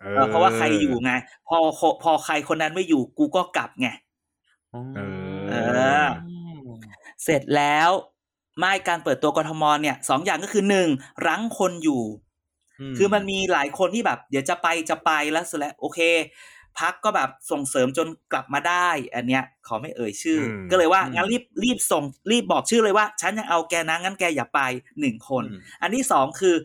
[0.00, 1.12] เออเพราะว่าใครอยู่ไง
[1.48, 1.58] พอ
[2.02, 3.88] พอใครคนนั้นไม่อยู่กูก็กลับไง
[4.72, 5.54] เออเอ
[6.04, 6.06] อ
[7.24, 7.90] เสร็จแล้ว
[8.58, 10.88] ไม่การเปิดตัวกทมเนี่ยสองอย่างก็คือหนึ่ง
[11.26, 12.02] รั้งคนอยู่
[12.98, 16.00] คือมันมีหลายคนที่แบบ เดี๋ยวจะไปจะไปแล้วสุดแล้วโอเค
[16.78, 24.60] พักก็แบบส่งเสริมจนกลับมาได้ อันเนี้ยขอไม่เอ่ยชื่ออมก็เลยว่าอืมงั้นรีบรีบส่งรีบบอกชื่อเลยว่า ฉันยังเอาแกนะงั้นแกอย่าไป
[25.00, 26.56] หนึ่งคนอืมอันที่สองคือ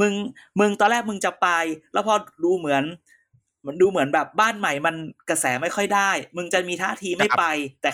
[0.00, 0.12] มึง
[0.60, 1.48] มึงตอนแรกมึงจะไป
[1.92, 2.14] แล้วพอ
[2.44, 2.84] ดูเหมือน
[3.66, 4.94] มันดูเหมือนแบบบ้านใหม่มัน
[5.30, 7.44] กระแสไม่ค่อยได้ มึงจะมีท่าทีไม่ไป
[7.82, 7.90] แต่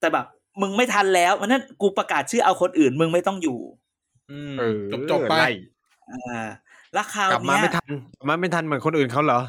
[0.00, 0.26] แต่แบบ
[0.60, 3.60] มึงไม่ทันแล้วมันนั้นกูประกาศชื่อเอาคนอื่น มึงไม่ต้องอยู่
[4.30, 5.34] อืมเออจบจบไป
[6.94, 9.40] ไล่อ่าแล้วคราวกลับมาเนี้ยไม่ทันกลับมาไม่ทันเหมือนคนอื่นเขาเหรอ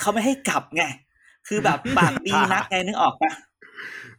[0.00, 0.82] เขาไม่ให้กลับไง
[1.48, 3.32] คือแบบปากดีนักไงนึกออกปะ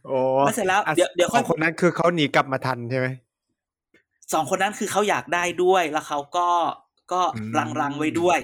[0.06, 3.06] โอ้แล้วเสร็จแล้วอะเดี๋ยวเดี๋ยวสค่ออยงคนนั้นคือเขาหนีกลับมาทันใช่ไหม
[4.32, 6.48] สองคนนั้นคือเขาอยากได้ด้วยแล้วเขาก็
[7.12, 8.38] ก็อืมรังรังๆไว้ด้วย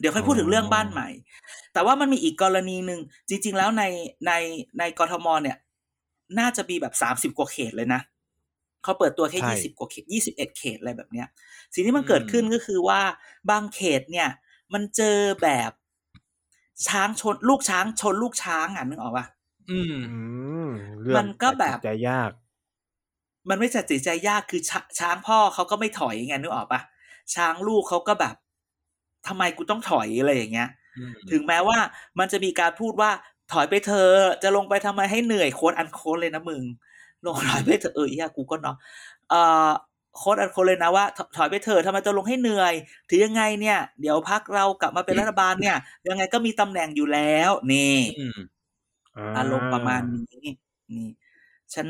[0.00, 1.08] เดี๋ยวค่อยพูดถึงเรื่องบ้านใหม่
[1.72, 3.84] แต่ว่ามันมีอีกกรณีหนึ่งจริง ๆ แล้วใน
[4.26, 4.32] ใน
[4.78, 5.56] ในกทมเนี่ย
[6.38, 8.00] น่าจะมีแบบสามสิบกว่าเขตเลยนะ
[8.82, 11.28] เขาเปิดตัวแค่ยี่สิบกว่าเขตยี่สิบเอ็ดเขตอะไรแบบเนี้ย
[11.74, 13.00] สิ่งที่มันเกิดขึ้นก็คือว่า
[13.50, 14.28] บางเขตเนี่ย
[14.72, 15.70] มันเจอแบบ
[16.86, 19.26] ช้างชนลูกช้างชนลูกช้างอะนึกออกปะ
[19.70, 20.22] อืมอื
[20.68, 22.30] มเรื่องมันก็แบบตัดสินใจยาก
[23.48, 26.80] มันไม่ตัดสินใจยากคือชช้างพ่อเขาก็ไม่ถอยไงนึกออกปะ
[27.34, 28.34] ช้างลูกเขาก็แบบ
[29.26, 31.78] ทำไมกูต้องถอยอะไรอย่างเงี้ยอืมถึงแม้ว่า
[32.18, 33.10] มันจะมีการพูดว่า
[33.52, 36.64] ถอยไปเธอะจะลงไปทำไมให้เหนื่อยโค้ดอันโค้ดเลยนะมึง
[37.26, 38.76] ลงถอยไปเถอะเออเฮียกูก็เนาะ
[39.30, 39.68] เอ่อ
[40.16, 42.74] quote unquote เลยนะว่าถถอยไปเถอะทำไมจะลงให้เหนื่อย
[43.08, 45.76] ถือยังไงเนี่ย เดี๋ยวพักเรากลับมาเป็นรัฐบาลเนี่ย
[46.08, 48.38] ยังไงก็มีตำแหน่งอยู่แล้วนี่อืม
[49.36, 50.46] อารมณ์ประมาณนี้
[50.90, 51.06] นี่
[51.74, 51.86] ฉัน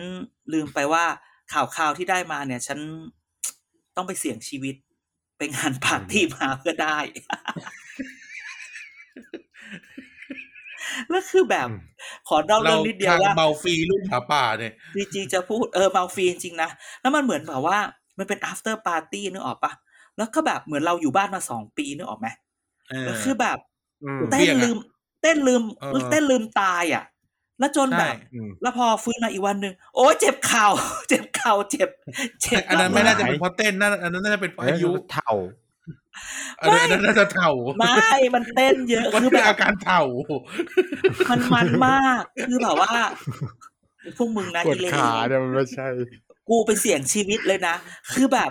[0.53, 1.05] ลืมไปว่า
[1.53, 2.79] ข่าวข่าวที่ได้มาเนี่ย ฉัน
[3.97, 4.75] ต้องไปเสี่ยงชีวิต
[5.37, 6.99] ไปงานปาร์ตี้มาเพื่อได้
[11.11, 11.81] แล้วคือแบบอืม
[12.29, 16.70] ขอเล่าเราเรื่องนิดเดียวทางว่าเบาฟรีลูกหมาป่าเนี่ยจริงๆจะพูดเออเมาฟรีจริงๆนะ
[17.01, 17.79] แล้วมันเหมือนแบบว่า
[18.18, 19.72] มันเป็น after party นึกออกปะ
[20.16, 22.29] แล้วก็แบบเหมือนเราอยู่บ้านมาสองปีนึกออกไหม
[22.88, 23.59] เออแล้วคือแบบ
[24.03, 24.77] อืมเต้เบี้นยงอะลืม
[25.22, 27.05] เต้นลืมเออเต้นลืมตายอะ
[27.59, 30.66] แล้วจนแบใช่บอืมแล้วพอฟื้นมาอีกวันหนึ่งโอ้ยเจ็บเข่า
[31.09, 31.88] เจ็บเข่าเจ็บ
[32.42, 35.33] เจ็บอันนั้นไม่น่าจะหายเป็นเพราะเต้นน่าอันนั้นน่าจะเป็นเพราะเอ้ยอายุเท่า
[36.61, 40.03] อันนั้นอันนั้นน่าจะเถ่าไม่มันเต้นเยอะมันคือเป็แบนบอาการเถ่า
[41.31, 42.92] มันมันมากคือแบบว่า
[44.16, 45.87] พวกมึงนะปวดอีเลขาเนี่ยมันไม่ใช่
[46.48, 47.74] กูไปเสี่ยงชีวิตเลยนะ
[48.14, 48.51] คือแบบ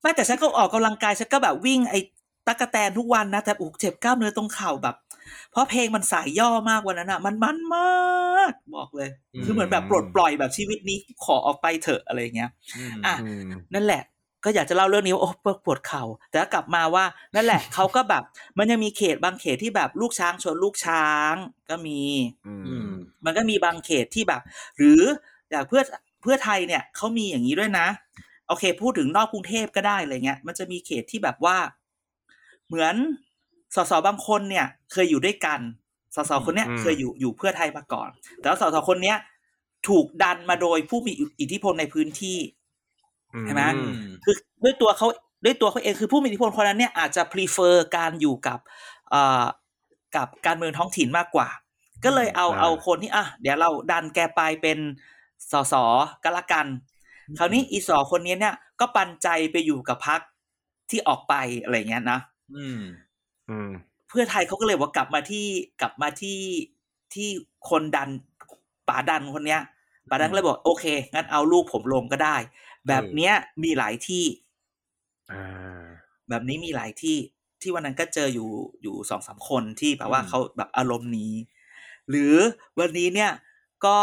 [0.00, 2.00] ไม่แต่ฉันก็ออกกำลังกายฉันก็แบบวิ่งไอ้
[2.46, 4.96] ตะกะแตนทุกวันนะแต่อุกเจ็บกล้ามเนื้อตรงเข่าแบบ
[5.52, 12.50] เพราะเพลงมันสายย่อมากวันนั้นอะ มันมันมากบอกเลยอืมคือเหมือนแบบปลดปล่อยแบบชีวิตนี้ขอออกไปเถอะอะไรเงี้ย
[13.06, 14.02] อะอืมนั่นแหละ
[14.44, 15.30] ก็อยากจะเล่าเรื่องนี้ว่าโอ้
[15.64, 17.04] ปวดเข่า แต่ก็กลับมาว่า
[17.34, 18.22] นั่นแหละเขาก็แบบ
[18.58, 21.34] มันยังมีเขตบางเขตที่แบบลูกช้างชนลูกช้าง
[21.70, 22.00] ก็มี
[22.46, 22.88] อืมอืม
[23.24, 24.40] มันก็มีบางเขตที่แบบ
[24.78, 25.02] หรือ
[25.50, 25.82] อย่างเพื่อ
[26.22, 27.86] เพื่อไทยเนี่ยเขามีอย่างนี้ด้วยนะ
[28.48, 31.56] โอเค พูดถึงนอกกรุงเทพก็ได้อะไรเงี้ย มันจะมีเขตที่แบบว่า
[32.66, 32.94] เหมือน
[33.74, 35.60] สสบางคนเนี่ย เคยอยู่ด้วยกัน
[36.16, 38.08] สสคนเนี้ยอืมเคยอยู่อยู่เพื่อไทยมาก่อน
[38.40, 39.18] แต่ว่าสสคนเนี้ย
[39.88, 42.38] ถูกดันมาโดยผู้มีอิทธิพลในพื้นที่
[43.42, 43.82] ใช่ไหมอื
[44.24, 45.08] คือด้วยตัวเขา
[45.44, 48.58] ด้วยตัวเขาเองคือผู้มีอิทธิพลคนนั้นเนี่ยอาจจะ prefer การอยู่กับ
[49.10, 49.44] เอ่อ
[50.16, 51.48] กับการเมืองท้องถิ่นมากกว่า
[52.04, 54.78] ก็เลยเอาอ่าเอาคนที่อะเดี๋ยวเราดันแกไปเป็น
[55.52, 55.74] สส
[56.22, 56.66] ก็และกัน
[57.38, 60.20] คราวนี้อีสอคนนี้เนี่ย ก็ปันใจไปอยู่กับพัก
[60.90, 62.18] ที่ออกไปอะไรเงี้ยนะ
[62.54, 62.80] อืม
[63.48, 63.70] อืม
[64.08, 65.46] เพื่อไทยเขาก็เลยว่ากลับมาที่
[65.80, 66.40] กลับมาที่
[67.14, 67.28] ที่
[67.70, 68.08] คนดัน
[68.88, 69.60] ป๋าดันคนเนี้ย
[70.10, 72.36] ป๋าดันก็เลยบอกโอเคงั้นเอาลูกผมลงก็ได้
[72.88, 74.24] แบบเนี้ยมีหลายที่
[75.30, 77.16] อ่าแบบนี้มีหลายที่
[77.62, 78.50] ที่วันนั้นก็เจออยู่
[78.82, 81.32] อยู่สองสามคนที่แบบว่าอืมเขาแบบอารมณ์นี้
[82.10, 82.34] หรือ
[82.78, 83.32] วันนี้เนี่ย
[83.84, 83.98] ก็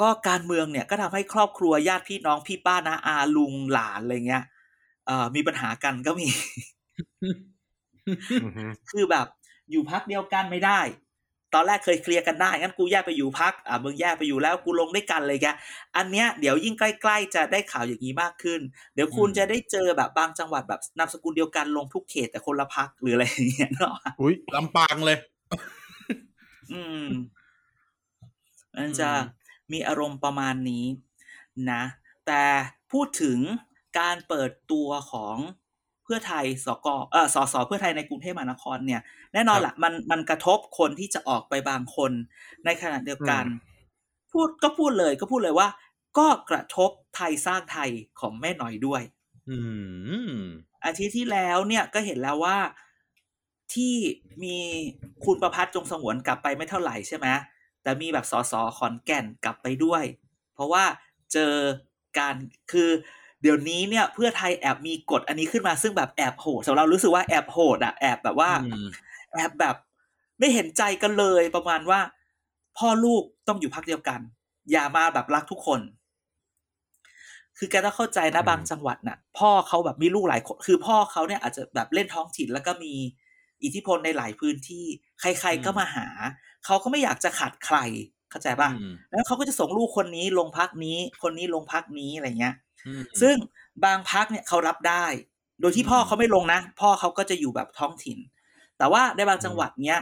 [0.00, 4.44] ก็การเมืองเนี่ยก็ทำให้ครอบครัวญาติพี่น้องพี่ป้านาอาลุงหลานอะไรเงี้ย
[5.06, 6.28] เอ่อมีปัญหากันก็มี
[8.40, 9.26] อือฮึคือแบบ
[9.70, 10.80] อยู่พักเดียวกันไม่ได้
[11.54, 15.46] ตอนแรกเคยเคลียร์กันได้งั้นกูแยกไปอยู่พักอะมึงแยกไปอยู่แล้วกูลงด้วยกันเลยแก
[15.96, 18.60] อันเนี้ยเดี๋ยวยิ่งใกล้ ๆ จะได้ข่าวอย่างนี้มากขึ้น
[18.94, 25.18] เดี๋ยวคุณอืมจะได้เจอแบบบางจังหวัดแบบนามสกุลเดียวกันลงทุกเขตแต่คนละพักหรืออะไรอย่างเงี้ยเนาะอุ้ยลำปางเลย
[26.70, 27.08] อืม
[28.76, 29.22] มันจะอืม
[29.72, 30.86] มีอารมณ์ประมาณนี้
[31.70, 31.82] นะ
[32.26, 32.44] แต่
[32.92, 33.38] พูดถึง
[33.98, 39.00] การเปิดตัวของเพื่อไทยสกเออสสเพื่อไทยในกรุงเทพมหานครเนี่ย
[39.34, 42.12] แน่นอนละมันมันกระทบคนที่จะออกไปบางคน
[42.64, 43.44] ในขณะเดียวกัน
[44.32, 45.68] พูดก็พูดเลยก็พูดเลยว่า
[46.18, 49.02] ก็กระทบไทยสร้างไทยของแม่หน่อยด้วย
[49.50, 49.58] อื
[50.38, 50.40] ม
[50.84, 52.58] อาทิตย์ที่แล้วเนี่ยก็เห็นแล้วว่า
[53.74, 53.94] ที่
[54.44, 54.56] มี
[55.24, 57.26] คุณประพัฒน์จงสงวนกลับไปไม่เท่าไหร่ใช่ไหม
[57.82, 60.04] แต่มีแบบสสขอนแก่นกลับไปด้วย
[60.54, 60.84] เพราะว่า
[61.32, 61.52] เจอ
[62.18, 62.34] การ
[62.72, 62.90] คือ
[63.42, 68.86] เดี๋ยวนี้เนี่ยเพื่อไทยแอบมีกฎอันนี้ขึ้นมาซึ่งแบบแอบโหดสำหรับเรารู้สึกว่าแอบโหดอะแอบแบบว่าอืม
[69.34, 69.76] แอบแบบ
[70.38, 72.00] ไม่เห็นใจกันเลยประมาณว่า
[72.78, 74.20] พ่อลูกต้องอยู่พักเดียวกัน
[74.70, 75.80] อย่ามาแบบรักทุกคน
[77.58, 82.94] คือแกต้องเข้าใจนะอืมบางจังหวัดน่ะ พ่อเขาแบบมีลูกหลายคน คือพ่อเขาเนี่ยอาจจะแบบเล่นท้องถิ่นแล้วก็มี
[83.64, 84.84] อิทธิพลในหลายพื้นที่
[85.20, 86.06] ใคร ๆก็มาหา
[86.64, 87.76] เขาก็ไม่อยากจะขาดใคร
[88.30, 92.71] เข้าใจป่ะอืมแล้วเขาก็จะส่งลูกคนนี้ลงพักนี้ คนนี้ลงพักนี้อะไรเงี้ยอืม
[93.20, 93.36] ซึ่ง
[93.84, 95.04] บางพักเนี่ยเขารับได้
[95.60, 98.18] โดยที่พ่อเขาไม่ลงนะ พ่อเขาก็จะอยู่แบบท้องถิ่น
[98.78, 100.00] แต่ว่าในบางจังหวัดเนี้ย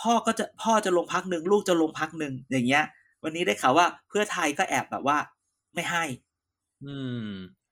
[0.00, 2.84] พ่อก็จะพ่อจะลงพักหนึ่งลูกจะลงพักหนึ่งอย่างเงี้ย
[3.22, 5.18] วันนี้ได้ข่าวว่าเพื่อไทยก็แอบแบบว่า
[5.74, 6.04] ไม่ให้
[6.84, 6.94] อื
[7.26, 7.28] ม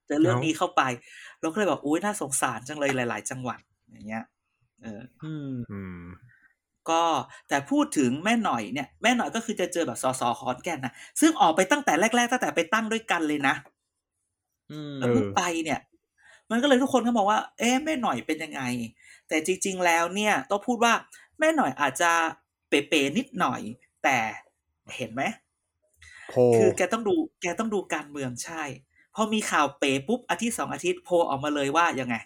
[0.06, 0.82] เจอเรื่องเอ้านี้นี้เข้าไป
[1.40, 4.24] เราก็เลยแบบอุ้ยน่าสงสารจังเลยหลาย ๆ จังหวัดอย่างเงี้ย
[4.82, 6.04] เอออืมอืม
[6.90, 7.02] ก็
[7.48, 13.71] แต่พูดถึงแม่หน่อยเนี่ยแม่หน่อยก็คือจะเจอแบบสสขอนแก่นนะซึ่งออกไปตั้งแต่แรก ๆ ตั้งแต่ไปตั้งด้วยกันเลยนะอืม
[14.98, 15.80] แล้วเพิ่งไปเนี่ย
[16.50, 18.62] มันก็เลยทุกคนก็มองว่า เอ๊ะแม่หน่อยเป็นยังไง
[19.28, 20.92] แต่จริง ๆ แล้วเนี่ย ต้องพูดว่า
[21.38, 22.10] แม่หน่อยอาจจะ
[22.68, 23.60] เป๋ๆนิดหน่อย
[24.04, 24.18] แต่
[24.96, 25.22] เห็นไหม
[26.30, 28.62] โพคือแกต้องดูแกต้องดูการเมืองใช่
[29.14, 32.16] พอมีข่าวเป๋ปุ๊บอาทิตย์สองอาทิตย์โพลออกมาเลยว่ายังไง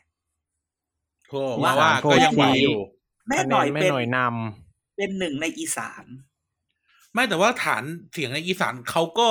[1.28, 2.78] โทรมาว่าก็ยังไหวอยู่
[3.28, 4.18] แม่คะหแนน่อนยแม่เป็นหน่อยน
[4.96, 6.04] เป็นหนึ่งในอีสาน
[7.12, 9.28] ไม่แต่ว่าฐานเสียงในอีสานเขาก็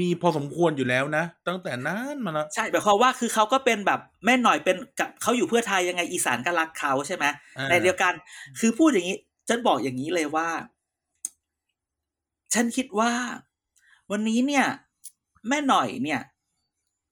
[0.00, 7.24] มีพอสมควรอยู่แล้วนะ ตั้งแต่นั้นมาแล้วใช่หมายความว่าคือเขาก็เป็นแบบแม่หน่อยเป็นกับเขาอยู่เพื่อไทยยังไงอีสานก็รักเขาใช่ไหม
[7.58, 8.14] อ่าในเดียวกัน
[8.60, 9.18] คือพูดอย่างนี้
[9.48, 10.48] ฉันบอกอย่างนี้เลยว่า
[12.54, 13.12] ฉันคิดว่า
[14.10, 14.66] วันนี้เนี่ย
[15.48, 16.20] แม่หน่อยเนี่ย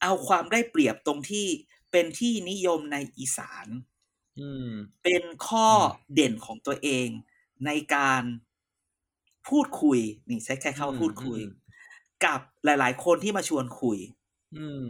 [0.03, 1.47] เอาความได้เปรียบตรงที่
[1.91, 3.67] เป็นที่นิยมในอีสาน
[4.41, 4.71] อืม
[5.05, 5.69] เป็นข้อ
[6.15, 7.09] เด่นของตัวเอง
[7.67, 8.23] ในการ
[9.49, 11.53] พูดคุย นี่ใช้แค่คำว่าพูดคุยอืม
[12.25, 13.99] กับหลาย ๆ คนที่มาชวนคุย
[14.59, 14.85] อืม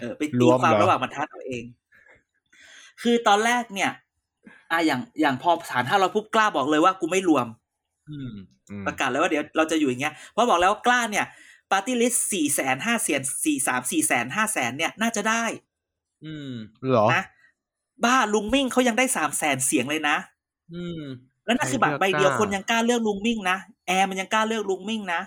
[0.00, 1.64] เออไปรตีวมความเหรอระหว่างบรรทัดเอาเอง
[3.02, 3.90] คือตอนแรกเนี่ย
[4.72, 7.46] อะอย่างอย่างพอฐานถ้าเราปุ๊บกล้าบอกเลยว่ากูไม่รวม
[8.10, 8.32] อืม
[8.70, 11.26] อืมประกาศเลยว่าเดี๋ยวเราจะอยู่อย่างเงี้ยเพราะบอกแล้วว่ากล้าเนี่ย
[11.70, 15.44] ปาร์ตี้ลิสสี่แสนห้าแสนสี่สามสี่แสนห้าแสนเนี่ยน่าจะได้
[16.24, 16.52] อืม
[16.88, 17.24] เหรอนะ
[18.04, 20.16] บ้าลุงมิ่งเขายังได้สามแสนเสียงเลยนะ
[20.74, 21.02] อืม
[21.44, 25.20] แล้วนั่นคือบัตรใครใบเลือกเดียวกล้าคนยังกล้าเลือกลุงมิ่งนะแอร์มันยังกล้าเลือกลุงมิ่งนะ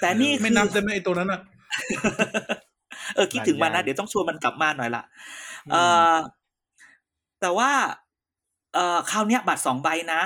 [0.00, 1.40] แต่นี่คือไม่นับได้ไหมไอ้ตัวนั้นอะ
[3.14, 5.02] เออคิดถึงมันนะหลายอย่างเดี๋ยวต้องชวนมันกลับมาหน่อยละ
[5.66, 5.76] อืมเอ
[6.10, 6.12] อ
[7.40, 7.70] แต่ว่า
[8.74, 10.20] เออคราวเนี้ยบัตรสองใบนะ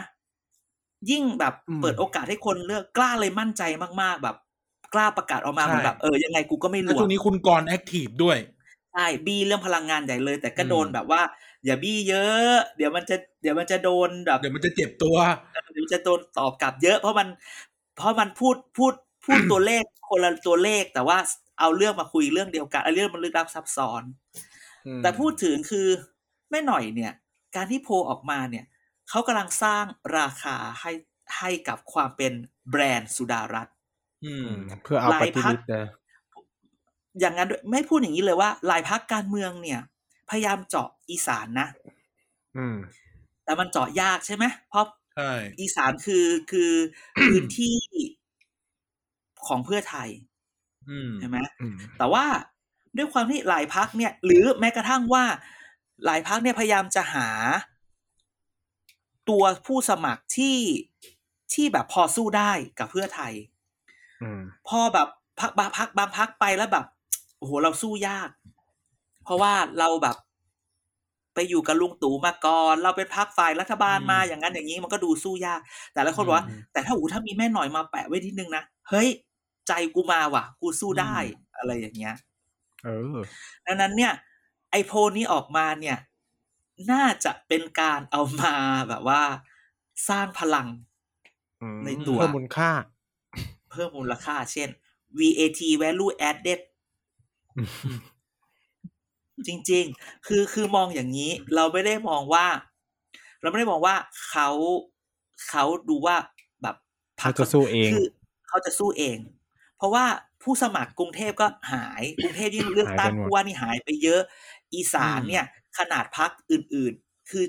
[1.10, 3.62] ยิ่งแบบเปิดโอกาสให้คนเลือกกล้าเลยมั่นใจ
[4.02, 4.36] มากๆ แบบ
[4.94, 8.38] กล้าประกาศออกมาเหมือนแบบเออยังไงกูก็ไม่รแล้ววช่วมงนี้คุณกร active ด้วย
[8.92, 11.20] ใช่บี้เรื่องพลังงานใหญ่เลย แต่ก็อืมโดนแบบว่า
[11.64, 15.16] อย่าบี้เยอะ เดี๋ยวมันจะเดี๋ยวมันจะโดนแบบ เดี๋ยวมันจะเจ็บตัว
[15.72, 17.28] เดี๋ยวจะโดนตอบกลับเยอะ เพราะมัน
[17.96, 18.92] เพราะมันพูดพูด
[19.30, 21.18] พูดตัวเลขคนละตัวเลขแต่ว่า
[21.60, 24.02] เอาเรื่องมาคุยเรื่องเดียวกันเอาเรื่องมันลึกลับซับซ้อน
[24.86, 25.88] อืมแต่พูดถึงคือ
[26.50, 27.12] แม่หน่อยเนี่ย
[27.56, 28.64] การที่โพลออกมาเนี่ย
[29.08, 29.84] เขากำลังสร้าง
[30.18, 30.92] ราคาให้
[31.38, 32.32] ให้กับความเป็น
[32.70, 33.76] แบรนด์สุดารัตน์
[34.24, 35.82] อือืมมเพื่อเอาหลาปยฏิพรรคริษนะ
[37.20, 39.80] อย่างนั้นด้วยไม่พูดอย่างนี้เลยว่าหลายพักการเมืองเนี่ย
[40.28, 41.68] พยายามเจาะอีสานนะ
[42.54, 42.76] อืม
[43.44, 46.72] แต่มันเจาะยากใช่ไหมเพราะใช่อีสานคือคือ
[47.26, 47.76] พื้นที่
[49.46, 50.08] ของเพื่อไทย
[50.90, 52.24] อืมใช่ไหมอืมแต่ว่า
[52.96, 55.24] ด้วยความที่หลายพักเนี่ย หรือแม้กระทั่งว่า
[56.04, 57.28] หลายพักเนี่ยพยายามจะหา
[59.28, 60.58] ตัวผู้สมัครที่
[61.54, 63.32] ที่แบบพอสู้ได้กับเพื่อไทย
[64.22, 65.08] อืมพอแบบ
[65.40, 66.86] พักบางพักบางพักไปแล้วแบบ
[67.38, 68.28] โอ้โหเราสู้ยาก
[69.24, 70.16] เพราะว่าเราแบบ
[71.34, 75.60] ไปอยู่กับลุงตู่มาก่อน เราเป็นพักฝ่ายรัฐบาลมาอืมอย่างนั้นอย่างนี้มันก็ดูสู้ยาก
[75.94, 79.08] แต่ละคนบอกว่าอืมแต่ถ้าอูถ้ามีแม่หน่อยมาแปะไว้ทีนึงนะเฮ้ย
[79.70, 82.14] ใจกูมาว่ะ กูสู้ได้อืมอะไรอย่างเงี้ย
[82.84, 83.18] เออ
[83.66, 84.12] ดังนั้นเนี่ย
[84.70, 85.98] ไอโพลนี้ออกมาเนี่ย
[86.92, 88.54] น่าจะเป็นการเอามา
[88.88, 89.22] แบบว่า
[90.08, 90.68] สร้างพลัง
[91.62, 92.70] อืมในตัวเพิ่มมูลค่า
[93.70, 94.68] เพิ่มมูลค่า เช่น
[95.18, 96.60] VAT value added
[99.46, 102.46] จริง ๆ คือคือมองอย่างนี้ เราไม่ได้มองว่า
[103.40, 103.94] เราไม่ได้มองว่า
[104.28, 104.48] เขา
[105.48, 106.16] เขาดูว่า
[106.62, 106.76] แบบ
[107.20, 108.04] พรรคเขาจะสู้เอง คือ
[108.48, 109.18] เขาจะสู้เอง
[109.80, 110.06] เพราะว่า
[110.42, 114.20] ผู้สมัครกรุงเทพก็หายกรุงเทพยิ่งเลือกตั้งหายไปหมดผู้ว่านี่หายไปเยอะ
[114.74, 115.44] อีสานอืมเนี่ย
[115.78, 117.44] ขนาดพักอื่นๆ คือ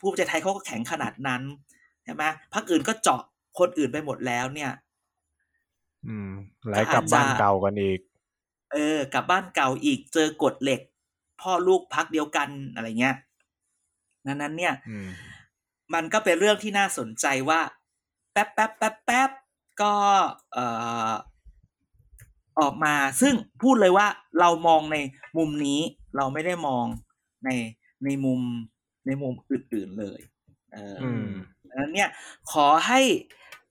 [0.00, 1.42] ภูมิใจไทยเขาก็แข็งขนาดนั้น
[2.04, 3.22] ใช่ไหมพักอื่นก็เจาะ
[3.58, 4.70] คนอื่นไปหมดแล้วเนี่ย
[6.06, 6.30] อืม
[6.66, 8.00] ไหลกลับบ้านเก่ากันอีก
[8.72, 10.80] เออ กลับบ้านเก่าอีกเจอกฎเหล็ก
[11.40, 13.16] พ่อลูกพักเดียวกันอะไรเงี้ย
[14.26, 15.08] นั้นนั้นเนี่ยอืม
[15.94, 17.60] มันก็เป็นเรื่องที่น่าสนใจว่า
[18.32, 19.30] แป๊บแป๊บแป๊บแป๊บ
[19.82, 19.94] ก็
[20.52, 20.64] เอ่
[21.08, 21.12] อ
[22.60, 24.06] ออกมา ซึ่งพูดเลยว่า
[24.40, 24.96] เรามองใน
[25.36, 25.80] มุมนี้
[26.16, 26.86] เราไม่ได้มอง
[27.44, 27.50] ใน
[28.04, 28.40] ในมุม
[29.06, 30.20] ในมุมอื่นๆเลย
[30.72, 31.26] เออออืม
[31.68, 32.08] ดังนั้นเนี่ย
[32.52, 33.00] ขอให้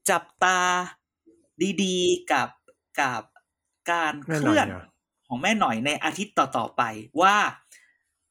[0.09, 0.59] จับตา
[1.83, 2.49] ดีๆกับ
[3.01, 3.21] กับ
[3.91, 4.83] การเคแม่หน่อยลื่อนเหรอ
[5.27, 6.83] ของแม่หน่อยในอาทิตย์ต่อๆไป
[7.21, 7.35] ว่า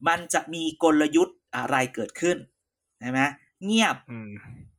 [0.09, 2.37] มันจะมีกลยุทธ์อะไรเกิดขึ้น
[3.01, 3.21] ใช่ไหม
[3.65, 4.31] เงียบอืม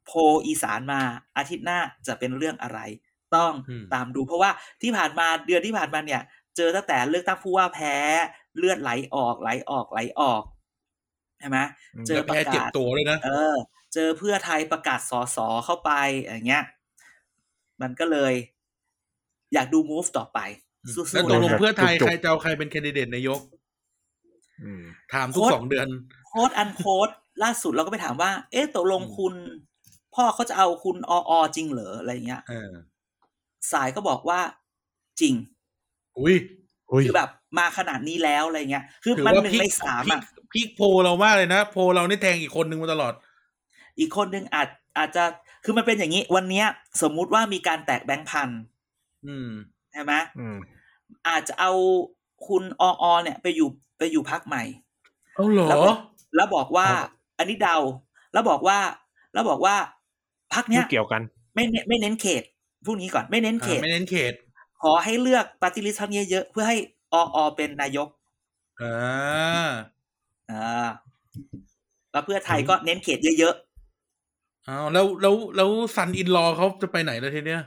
[0.05, 1.01] โพลอีสานมา
[1.37, 2.79] อาทิตย์หน้าจะเป็นเรื่องอะไร
[3.35, 6.21] ต้องอืมตามดูเพราะว่าที่ผ่านมาเดือนที่ผ่านมาเนี่ย
[6.57, 7.95] เจอตั้งแต่เลือกตั้งผู้ว่าแพ้
[8.57, 10.43] เลือดไหลออกไหลออกไหลออก
[11.39, 11.57] ใช่ไหม
[11.95, 13.53] อืมเจอแล้วประแพ้เจ็บกาศตัวด้วยนะเออ
[13.93, 15.91] เจอเพื่อไทยประกาศสอสอเข้าไป
[16.25, 16.63] อย่างเงี้ย
[17.81, 18.33] มันก็เลย
[19.53, 20.39] อยากดู move ต่อไป
[20.93, 23.39] สู้แล้วๆตกลงนะเพื่อไทยจุกๆใครจะเอาใครเป็นแคนดิเดตนายก
[24.63, 25.87] อืมถามทุกโค้ดสองเดือน
[26.27, 27.09] โค้ดอันโค้ด
[27.43, 29.33] ล่าสุดเราก็ไปถามว่า เอ๊ะตกลงอืมคุณ
[30.15, 32.71] พ่อเขาจะเอาคุณออจริงเหรออะไรเงี้ยเออ
[33.71, 34.39] สายก็บอกว่า
[35.21, 35.33] จริง
[36.19, 36.35] อุ้ย
[36.91, 40.21] อุ้ยคือแบบมาขนาดนี้แล้วอะไรเงี้ย คือถือมันว่าหนึ่งพีในคสามพีคอะ
[40.53, 43.13] พีคโพลเรามากเลยนะ โพลเรานี่แทงอีกคนนึงมาตลอด
[43.99, 45.23] อีกคนหนึ่งอาจอาจจะ
[45.63, 46.65] คือมันเป็นอย่างนี้ วันเนี้ย
[47.01, 48.49] สมมุติว่ามีการแตกแบงค์พัน
[49.27, 49.49] อืม
[49.91, 50.57] ใช่ไหมอืม
[51.27, 51.71] อาจจะเอา
[52.47, 54.63] คุณออเนี่ยไปอยู่ไปอยู่พักใหม่
[55.35, 55.97] เอาเหรอ แล้วบอก
[56.35, 57.77] แล้วบอกว่าครับอันนี้เดา
[58.33, 58.79] แล้วบอกว่า
[59.33, 59.75] แล้วบอกว่า
[60.53, 61.21] พักเนี้ไม่ยเกี่ยวกัน
[61.55, 62.43] ไม่เน้นไม่เน้นเขต
[62.85, 64.33] พูดงี้ก่อนไม่เน้นเขอ่าตไม่เน้นเขต
[64.81, 66.77] ขอให้เลือกปฏิริษีเนี้ยเยอะเพื่อให้
[67.13, 68.07] ออเป็นนายก
[68.79, 69.69] อ่า
[70.49, 70.87] อ่า
[72.11, 73.55] แล้วเพื่อไทยก็เน้นเขตเยอะ
[74.67, 77.61] อ้าวแล้วแล้วแล้วซันอินลอเขาจะไปไหนแล้วทีเนี้ย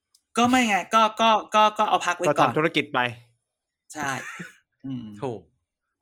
[0.00, 2.98] ๆก็ไม่ไง ก็ก็ก็ก็เอาพักไว้ก็ก่อนทำธุรกิจไป
[3.92, 4.10] ใช่
[4.84, 5.22] อืมโถ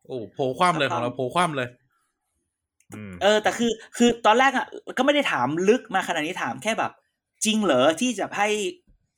[0.06, 1.68] โอ้โผล่คว่ำเลยของเราโผล่คว่ำเลย
[2.92, 4.66] อืมเออ แต่คือ คือตอนแรกอะ
[4.98, 6.92] ก็ไม่ได้ถามลึกมาขนาดนี้ถามแค่แบบ
[7.44, 8.48] จริงเหรอที่จะให้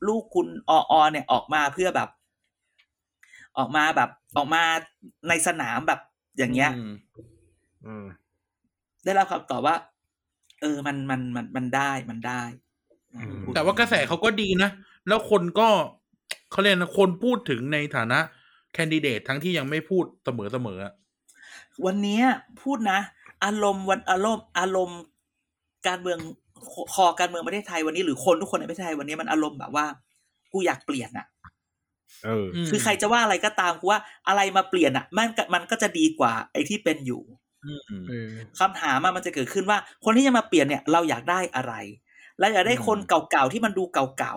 [0.08, 2.08] ลูกคุณออเนี่ยออกมาเพื่อแบบ
[3.58, 4.62] ออกมาแบบออกมา
[5.28, 6.00] ในสนามแบบ
[6.38, 6.92] อย่างเงี้ยอืม
[7.86, 8.06] อืม
[9.04, 9.76] ได้รับคำตอบว่า
[10.60, 12.42] เออมันมันมันมันได้มันได้
[13.16, 14.70] อืมแต่ว่ากระแสเขาก็ดีนะ
[15.08, 15.68] แล้วคนก็
[16.50, 18.18] เขาเรียกนะคนพูดถึงในฐานะ
[18.72, 20.92] แคนดิเดตทั้งที่ยังไม่พูดเสมอเสมอๆอะ
[21.84, 22.24] วันเนี้ย
[22.62, 23.00] พูดนะ
[23.44, 25.00] อารมณ์วันอารมณ์ อารมณ์
[25.86, 26.18] การเมือง
[26.94, 29.86] คอการเมืองประเทศไทยวันนี้หรือคนทุกคนในประเทศไทยวันนี้มันอารมณ์แบบว่า
[30.52, 31.26] กูอยากเปลี่ยนอะ
[32.24, 37.22] เออมคือใครจะว่าอะไรก็ตามกูว่าอะไรมาเปลี่ยนอะมันก็มันก็จะดีกว่า ไอ้ที่เป็นอยู่
[37.64, 41.74] อืมเออคำถามอะมันจะเกิดขึ้นว่า คนที่จะมาเปลี่ยนเนี่ยเราอยากได้อะไร
[42.38, 44.36] เราอยากได้คนเก่าๆที่มันดูเก่า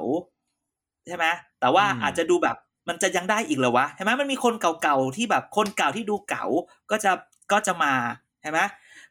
[0.54, 1.26] ๆใช่ไหม
[1.60, 2.58] แต่ว่าอืมอาจจะดูแบบ
[2.88, 6.46] มันจะยังได้อีกเหรอวะใช่ไหมมันมีคนเก่าๆที่แบบคนเก่าที่ดูเก่า
[6.92, 7.12] ก็จะ
[7.52, 7.94] ก็จะมา
[8.42, 8.60] ใช่ไหม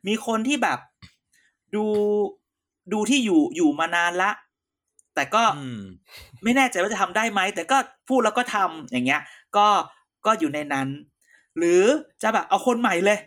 [0.07, 0.79] มีคนที่แบบ
[1.74, 1.85] ดู
[2.92, 4.31] ดูที่อยู่อยู่มานานละ
[5.14, 5.83] แต่ก็อืม
[6.42, 7.77] ไม่แน่ใจว่าจะทำได้ไหม แต่ก็
[8.09, 9.20] พูดแล้วก็ทำอย่างเงี้ย
[9.57, 9.66] ก็
[10.27, 10.88] ก็อยู่ในนั้น
[11.59, 11.83] หรือ
[12.23, 13.18] จะแบบเอาคนใหม่เลย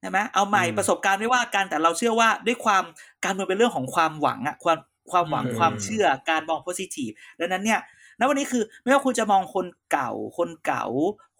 [0.00, 2.84] ใช่ไหมเอาใหม่อืมประสบการณ์ไม่ว่ากันแต่เราเชื่อว่าด้วยความ
[3.24, 4.78] การเมืองเป็นเรื่องของความหวังอะความ
[5.10, 7.10] ความหวังอืมความเชื่อการมองโพซิทีฟ
[7.40, 7.80] ดังนั้นเนี่ย
[8.18, 10.86] ณวันนี้คือ ไม่ว่าคุณจะมองคนเก่า คนเก่า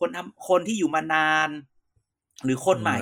[0.00, 1.50] คนทำคนที่อยู่มานาน
[2.44, 2.98] หรือคนใหม่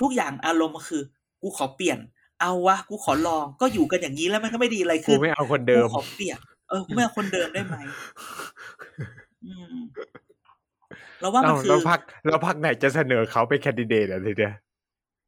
[0.00, 1.02] ทุกอย่างอารมณ์ก็คือ
[1.42, 1.98] กูขอเปลี่ยน
[2.42, 7.76] เอาวะกูขอลองก็อยู่กันอย่างนี้แล้วมันก็ไม่ดีอะไรกูขึ้นไม่เอาคนเดิมกูขอเปลี่ยนเออกูไม่เอาคนเดิมได้ไหม
[9.44, 9.76] อืม
[11.20, 14.54] เราว่ามันเอ้าคือแล้วพักแล้วพักไหนจะเสนอเขาเป็นแคนดิเดตอะทีเดียว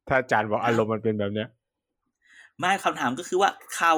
[0.07, 1.49] ถ้าอาจารย์บอกอารมณ์มันเป็นแบบเนี้ย
[2.59, 3.93] ไม่คำถามก็คือว่าเขา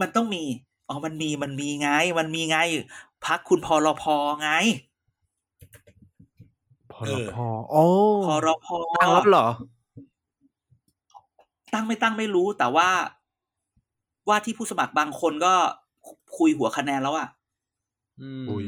[0.00, 0.42] มันต้องมี
[0.88, 2.58] อ๋อมันมีมันมีไง มันมีไง
[3.26, 4.04] พักคุณพลพ
[4.42, 4.50] ไง
[6.92, 7.36] พเอลอพ
[7.70, 7.84] โอ้
[8.26, 8.66] พลพ
[8.96, 9.48] ตั้งแล้วเหรอ
[11.74, 12.88] ตั้งไม่ตั้งไม่รู้ แต่ว่า
[14.28, 15.54] ว่าที่ผู้สมัครบางคนก็
[16.36, 17.28] คุยหัวคะแนนแล้วอะ
[18.20, 18.66] อืมอุ้ย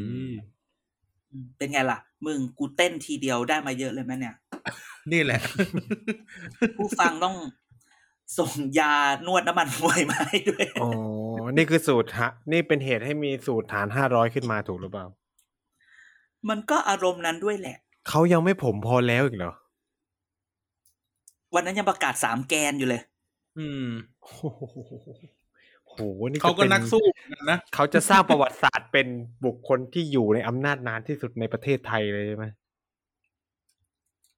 [1.30, 4.34] อืมเป็นไงล่ะ มึงกูเต้นทีเดียวได้มาเยอะเลยไหมเนี่ย
[5.12, 5.40] นี่แหละ
[6.76, 7.36] ผู้ฟังต้อง
[8.38, 8.92] ส่งยา
[9.26, 10.90] นวดน้ำมันมวยมาให้ด้วยอ๋อ
[11.56, 15.06] นี่คือสูตรฮะ นี่เป็นเหตุให้มีสูตรฐานห้าร้อยขึ้นมาถูกหรือเปล่า
[16.48, 17.76] มันก็อารมณ์นั้นด้วยแหละ
[18.08, 19.52] เขายังไม่ผมพอแล้วอีกเหรอ
[21.54, 23.02] วันนั้นยังประกาศสามแกนอยู่เลย
[23.58, 23.86] อืม
[24.22, 24.42] โอ้โห
[25.88, 25.94] โห
[26.30, 29.06] นี่เขาก็ป็นักสู้เหมือนกันนะเขาจะสร้างประวัติศาสตร์เป็น
[29.44, 32.46] บุคคลที่อยู่ในอำนาจนานที่สุดในประเทศไทยเลยใช่ไหม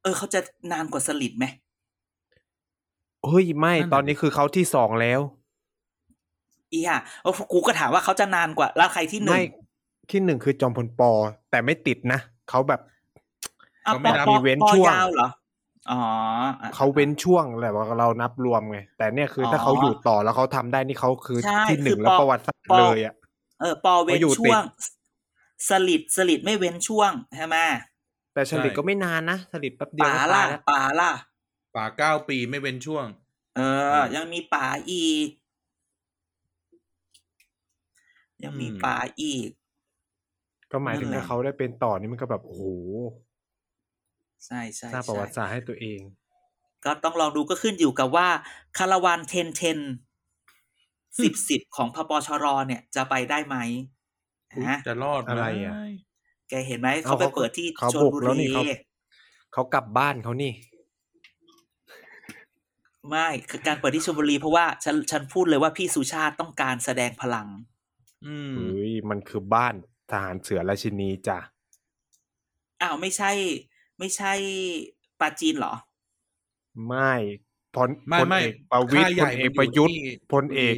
[0.03, 0.41] เออเขาจะ
[0.73, 1.45] นานกว่าสลิดไหม
[3.27, 5.21] เฮ้ยไม่นั่นน่ะตอนนี้คือเขาที่สองแล้ว
[6.73, 9.45] อีห่ะเออกูก็ถามว่าเขาจะนานกว่า แล้วใครที่หนึ่ไม่ง
[10.11, 11.11] ที่หนึ่งคือจอมพลปอ
[11.51, 12.21] แต่ไม่ติดนะ
[12.51, 12.81] เขาแบบ
[13.87, 15.29] อ้าวเขาปไม่อนับปอมีเว้นปอช่วงยาวเหรอ
[15.91, 16.01] อ๋อ
[16.63, 23.15] อะเขาเว้นช่วงแหละว่าเรานับรวมไงแต่เนี่ยคือถ้าอ๋อเขาอยู่ต่อแล้วเขาทำได้นี่เขาคือใช่ที่หนึ่คืงอแล้วปอประวัติศาสตร์ปอเลยอะ
[23.61, 24.63] เออปอเว้นเขาอยู่ติดช่วง
[25.69, 27.57] สลิดสลิดไม่เว้นช่วงใช่ไหม
[28.35, 31.11] แต่ฉลิดใช่ก็ไม่นานนะฉลิดแป๊บเดียวป๋าก็ล่ะตายแล้วป๋าล่ะ
[31.75, 33.07] ป่าเก้าปีไม่เป็นช่วง
[33.57, 33.61] เอ
[33.97, 35.29] อ ยังมีป๋าอีก
[38.45, 39.51] ยังมีอืมป๋าอีก
[40.73, 42.63] ก็หมายถึงนั่นแหละถ้าเขาได้เป็นต่อนี่มันก็แบบโอ้โห
[44.47, 46.01] ใช่ใช่สร้างประวัติใช่ศาสตร์ให้ตัวเอง
[46.85, 48.29] ก็ต้องลองดูก็ขึ้นอยู่กับว่า
[48.79, 49.79] คาราวานเทนเทน
[51.23, 53.57] สิบสิบของพปชรเนี่ย จะไปได้ไหม
[54.55, 55.75] อุ๊ยฮะจะรอดหมอะไรอะ
[56.49, 58.63] แกเห็นไหมเอาเขาไปเขาเปิดที่เขาชนบุกบุแล้วนี่รีเขา
[59.53, 60.53] เขากลับบ้านเขานี่
[63.09, 67.49] ไม่คือการเปิดที่ชลบุรีเพราะว่าฉันฉันพูดเลยว่าพี่สุชาติต้องการแสดงพลัง
[68.27, 69.75] อืมเฮ้ยมันคือบ้าน
[70.11, 71.39] ทหารเสือราชินีจ้ะ
[72.83, 73.31] อ้าวไม่ใช่
[74.03, 74.33] ไม่ใช่
[75.21, 75.75] ปาจีนเหรอ
[76.87, 77.13] ไม่
[77.75, 80.75] พลไม่พลไม่เอกประวิตค่ายรใหพญ่ลเอกมันอยู่ประยุทธ์ที่พลเอก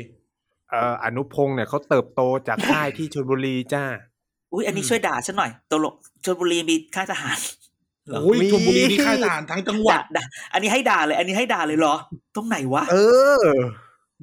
[0.70, 3.84] เอ่ออนุพงศ์เนี่ยเขาเติบโตจากค่ายที่ชลบุรีจ้า
[4.52, 5.94] อุ้ยอันนี้อืมช่วยด่าฉันหน่อยตลก
[6.24, 7.38] ชลบุรีมีค่ายทหาร
[8.08, 11.94] เหรอโอ้ยมีชลบุรีนี่ค่ายทหารทั้งจังหวัด่าดด่าอันนี้ให้ด่าเลย อันนี้ให้ด่าเลยเหรอ
[12.36, 12.96] ตรงไหนวะ เอ
[13.40, 13.42] อ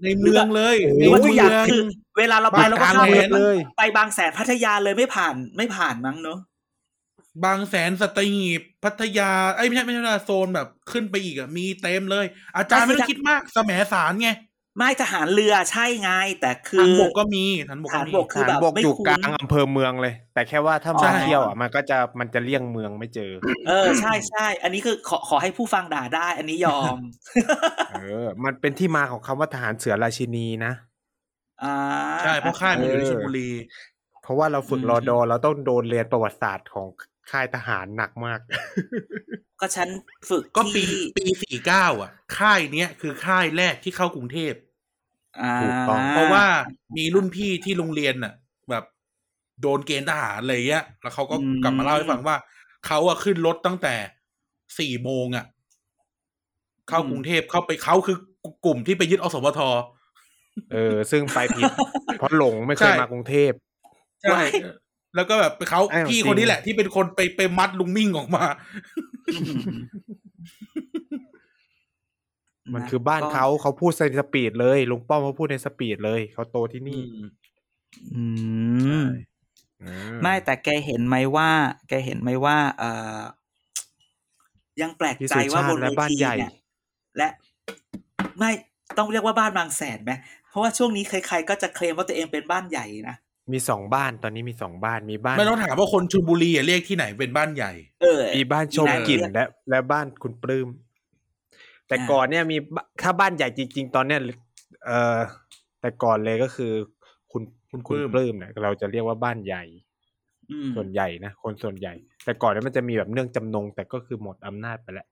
[0.04, 1.82] ในเมืองเลยหหในรือว่าเมืทุกอย่างองคือ
[2.18, 6.40] เวลาเราไปบางเราก็กลางเข้าแหไปนเลย ไปบางแสนพัทยาเลยไม่ผ่านไม่ผ่านมั้งเนอะ
[7.46, 12.26] บางแสนสตหีบพัทยาเอ้ยไม่ใช่ไม่ใช่โซนแบบขึ้นไปอีกอะมีเต็มเลย
[12.56, 14.30] อาจารย์ไม่ต้องคิดมากแสมสารไง
[14.78, 16.12] ไม่ทหารเรือใช่ไง
[16.42, 23.32] แต่คืทาองบกก็มีทหารบกทหารมีบกคือฐานแบบบกไม่อยู่คุ้นกลางอำเภอเมืองเลย แต่แค่ว่าถ้าใช่มาเที่ยวอะมันก็จะมันจะเลี่ยงเมืองไม่เจอ
[23.68, 26.98] เออใช่ใช่อันนี้คือขอขอให้ผู้ฟังด่าได้ อันนี้ยอม
[27.92, 30.74] เออ มันเป็นที่มาของคำว่าทหารเสือราชินีนะ
[31.64, 31.76] อ่า
[32.24, 33.50] ใช่เพราะค่ายมันอยู่ที่ชลบุรี
[34.24, 36.88] เพราะว่าเราฝึกอืมรอดอเราต้องโดนเรียนประวัติศาสตร์ของ
[37.32, 38.40] ค่ายทหารหนักมาก
[39.60, 39.88] ก็ฉัน
[40.30, 44.54] ฝึกก็ปีที่ปีสี่เก้าอะ ค่ายเนี้ยคือค่ายแรกที่เข้ากรุงเทพ
[45.42, 46.46] อ่าถูกต้องเพราะว่า
[46.98, 48.34] มีรุ่นพี่ที่โรงเรียนน่ะ
[48.70, 48.84] แบบ
[49.62, 52.36] โดนเกณฑ์ทหารอะไรเงี้ย แล้วเขาก็กลับมาเล่าให้ฟังว่า
[52.88, 53.96] เขาอะขึ้นรถตั้งแต่
[54.80, 55.46] สี่โมงอะ
[56.90, 58.18] เข้ากรุงเทพเข้าไปเขาคือ
[58.66, 59.60] กลุ่มที่ไปยึดอสมท
[60.72, 61.72] เออ ซึ่งไปผิด
[62.18, 63.52] เพราะหลงไม่เคยใช่มากรุงเทพ
[64.24, 64.40] ใช่
[65.16, 68.44] แล้วก็แบบเขาอ้าวพี่จริงคนนี้แหละ ที่เป็นคนไปไปมัดลุงมิ่งออกมา
[72.74, 77.02] มันคือบ้านเขาเขาพูดในสปีดเลยลุงป้อมเขาพูดในสปีดเลยเขาโตที่นี่
[78.16, 78.24] อื
[79.02, 79.04] ม
[79.84, 79.92] อื
[80.22, 81.50] ไม่แต่แกเห็นไหมว่า
[81.90, 82.84] แกเห็นไหมว่า เอ
[83.18, 83.20] อ
[84.82, 86.52] ยังแปลกที่ใจสุว่าชาบตินเวและบ้านทีใหญ่เนี่ย
[87.18, 87.28] และ
[88.40, 88.52] ไม่
[88.98, 90.12] ต้องเรียกว่าบ้านบางแสนไหม
[90.50, 93.16] เพราะว่าช่วงนี้ใครๆก็จะเคลมว่าตัวเองเป็นบ้านใหญ่นะ
[93.52, 97.72] มีสองบ้านตอนนี้มีสองบ้านมีบ้าน ไม่ต้องถามว่าคนชลบุรีอะเรียกที่ไหนเป็นบ้านใหญ่
[98.02, 100.68] เออ มีบ้านชมอีไหกลิ่นเรียและ และบ้านคุณปลื้ม
[101.88, 104.20] แต่อ่าก่อนเนี่ยมีบถ้าบ้านใหญ่จริง ๆ ตอนเนี้ย
[104.86, 105.20] เออ
[105.82, 106.72] แต่ก่อนเลยก็คือ
[107.32, 109.64] คุณคุณปลื้คุณมปลื้มเนี่ยเราจะเรียกว่าบ้านใหญ่
[110.52, 115.08] อืมส่วนใหญ่นะคนส่วนใหญ่ แต่ก่อนเนี่ยมันจะมีแบบเนื่องจำนง แต่ก็คือหมดอำนาจไปแล้ว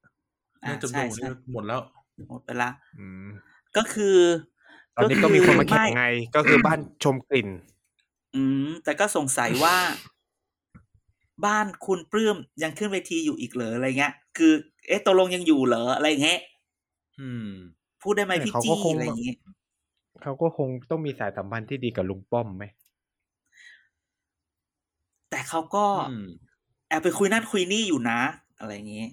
[0.63, 1.82] อ่าเนื่องจำนใช่งใช่นี่หมดแล้ว
[2.30, 3.30] หมดไปละอืม
[3.77, 4.17] ก็คือ
[4.95, 6.05] ตอนนี้ก็มีคนมาแข่งไไง
[6.36, 7.49] ก็คือบ้านชมกลิ่น
[8.36, 9.75] อืม แต่ก็สงสัยว่า
[11.45, 14.53] บ้านคุณปลื้มยังขึ้นเวทีอยู่อีกเหรออะไรเงี้ย คือ
[14.88, 16.39] เอ๊ะตกลงยังอยู่เหรออะไรเงี้ย
[17.19, 17.49] อืม
[18.01, 19.34] พูดได้ไหมพี่เขาก็จี้คงอะไรอย่างงี้
[20.21, 22.63] เขาก็คงต้องมีสายสัมพันธ์ที่ดีกับลุงป้อมไหม
[25.30, 26.25] แต่เขาก็อืม
[26.88, 28.19] แอบไปคุยนั่นคุยนี่อยู่นะ
[28.59, 29.05] อะไรอย่างงี้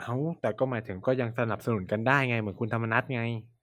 [0.00, 3.55] เอาแต่ก็หมายถึงก็ยังสนับสนุนกันได้ไง เหมือนคุณธรรมนัทไงอ่าอ่า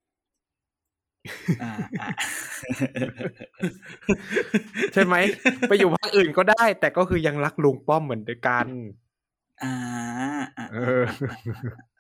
[4.94, 5.16] ใช่ไหม
[5.70, 8.66] ไปอยู่ภาคอื่นก็ได้ แต่ก็คือยังรักลุงป้อมเหมือนกัน
[9.64, 9.74] อ่า
[10.58, 11.04] อ่าเออ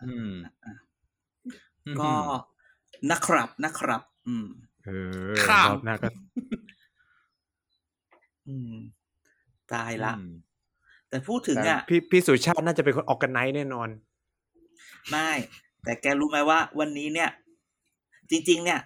[0.05, 0.31] อืม
[1.99, 2.11] ก็
[3.11, 4.47] นะครับนะครับ อืม
[4.85, 4.91] เอ
[5.31, 6.09] อข้ามรอบหน้าก็
[8.49, 8.73] อืม
[9.73, 10.33] ตายละอืม
[11.09, 13.89] แต่พูดถึงอะพี่พี่สุชาติน่าจะเป็นคนออกกันไนแน่นอน
[15.09, 15.29] ไม่
[15.83, 17.29] แต่แกรู้ไหมว่า วันนี้เนี่ย
[18.31, 18.79] จริง ๆ เนี่ย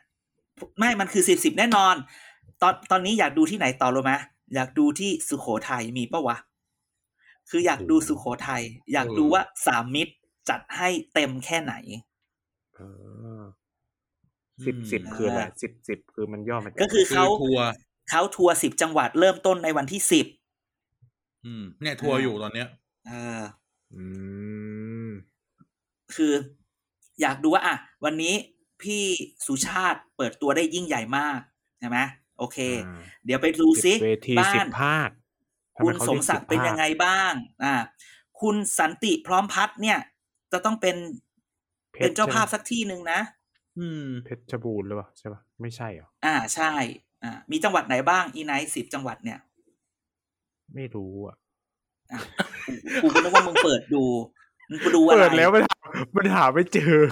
[0.80, 1.96] ไม่มันคือสิบสิบแน่นอน
[2.62, 4.14] ตอนตอนนี้อยากดูที่ไหนต่อรู้ไหม
[4.56, 6.38] อยากดูที่สุโขทัยมีปะวะ
[7.50, 8.62] คืออยากดูสุโขทัย
[8.94, 10.14] อยากดูว่าสามมิตร
[10.50, 11.74] จัดให้เต็มแค่ไหน
[12.76, 12.82] เอ
[13.42, 13.44] อ
[14.66, 17.68] สิบสิบอืมคืออะไรสิบสิบคือมันย่อมาจากก็คือคือเขาทัวร์
[18.10, 20.26] เขาทัวร์สิบจังหวัดเริ่มต้นในวันที่สิบ
[21.46, 22.68] อืม เนี่ยทัวร์อยู่ตอนเนี้ย
[23.08, 23.42] เออ
[23.96, 24.04] อื
[25.08, 25.10] ม
[26.16, 26.34] คือ
[27.22, 28.34] อยากดูว่าอะวันนี้
[28.82, 29.04] พี่
[29.46, 31.40] สุชาติเปิดตัวได้ยิ่งใหญ่มาก
[31.80, 31.98] ใช่ไหม
[32.38, 35.10] โอเคอ่าเดี๋ยวไปดูซิสิบเวทีบ้าสิบนภาค
[35.76, 37.74] ทำไคุณเขาสรีมยศักดิ์เป็นสิบภาคยังไงบ้างอ่า
[38.42, 40.00] คุณสันติพร้อมพัฒน์เนี่ย
[40.52, 40.96] จะต้องเป็น
[41.96, 43.20] พชรเป็นเจ้าภาพใช่ไหมสักที่หนึ่งนะ
[43.80, 46.72] อืม เพชรบูรณ์หรือเปล่าใช่ปะไม่ใช่เหรออ่าใช่
[47.24, 49.40] อ่า มีจังหวัดไหนบ้างอีไนท์สิบจังหวัดเนี่ย
[50.76, 51.36] ไม่รู้อะ
[52.12, 52.20] อะ
[52.68, 54.04] กูกูก็นึกว่ามึงเปิดดู
[54.70, 55.80] มึงไปดูอะไรเปิดแล้วมันหา
[56.16, 57.04] มันหาไม่เจอ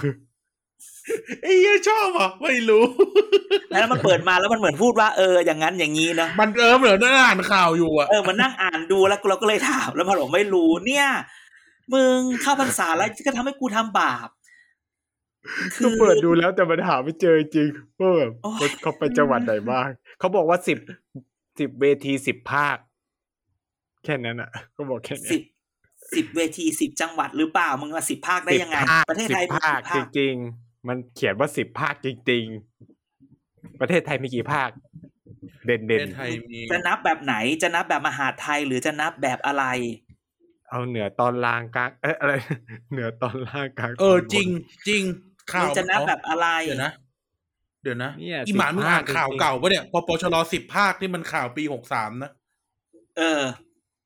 [1.42, 2.84] ไอ้เหี้ยชอบอะไม่รู้
[3.70, 11.06] แล้วมันเปิดมาแล้วมันเหมือนพูดว่าเอออย่างนั้นอย่างนี้เนอะมันเออเหมือนนั่งอ่านข่าวอยู่อะเออมันนั่งอ่านดูแล้วเราก็เลยถามแล้วมันบอกไม่รู้เนี่ย
[11.92, 14.28] มึงเข้าพรรษาแล้วก็ทำให้กูทำบาป
[15.84, 17.68] ก็เปิดดูแล้วแต่มันหาไม่เจอจริง
[18.00, 20.78] ว่าแบบโอ้ยเขาไปจังหวัดไหนบ้างเขาบอกว่าสิบ
[21.58, 22.76] สิบเวทีสิบภาค
[24.04, 25.42] แค่นั้นอะก็บอกแค่นี้สิบ
[26.14, 32.44] สิบเวทีสิบจังหวัดหรือเปล่ามึงมาสิบภาคได้ยังไงสิบภาคประเทศสิไทยบมีภาคกี่จริงๆ มันเขียนว่าสิบภาคจริง
[33.12, 34.70] ๆ ประเทศไทยมีกี่ภาค
[35.66, 39.64] เด่นปเด่นระเทศไทยมีจะนับแบบไหนจะนับแบบมหาดไทยหรือจะนับแบบอะไร
[40.70, 42.32] เอาเหนือตอนล่างกลางเอ๊ะอะไร
[42.92, 44.48] เหนือตอนล่างกลางเออตนบนจริง
[44.88, 45.02] จริง
[45.52, 46.92] ข่ามึวงจะนับแบบอะไรเดี๋ยวนะ
[47.82, 52.30] เดี๋ยวนะเนี่ยอีหมาน10มึงอ่านภาคข่าวจริงๆเก่าปะเนี่ย พอปชรสิบภาคนี่มันข่าวปีหกสามนะ
[53.18, 53.42] เออ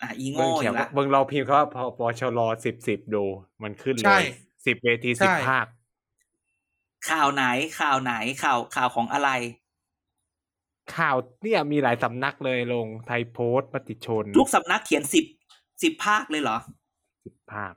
[0.03, 3.25] อะอีเบิ่โง่งเขีอียนกว่าละเบิ่งเราพิมพ์เขาว่าพอปชรสิบสิบดู
[3.63, 4.25] มันขึ้นเลใช่ย
[4.67, 5.67] สิบเวทีใช่สิบภาค
[7.09, 7.45] ข่าวไหน
[7.81, 9.31] ข่าวไหนข่าวข่าวของอะไร
[10.97, 15.25] ข่าวเนี่ยมีหลายสำนักเลยลงไทยโพสต์มติชน ทุกสำนักเขียนสิบ
[15.83, 16.59] สิบภาคเลยเหรอ
[17.25, 17.75] สิบภาค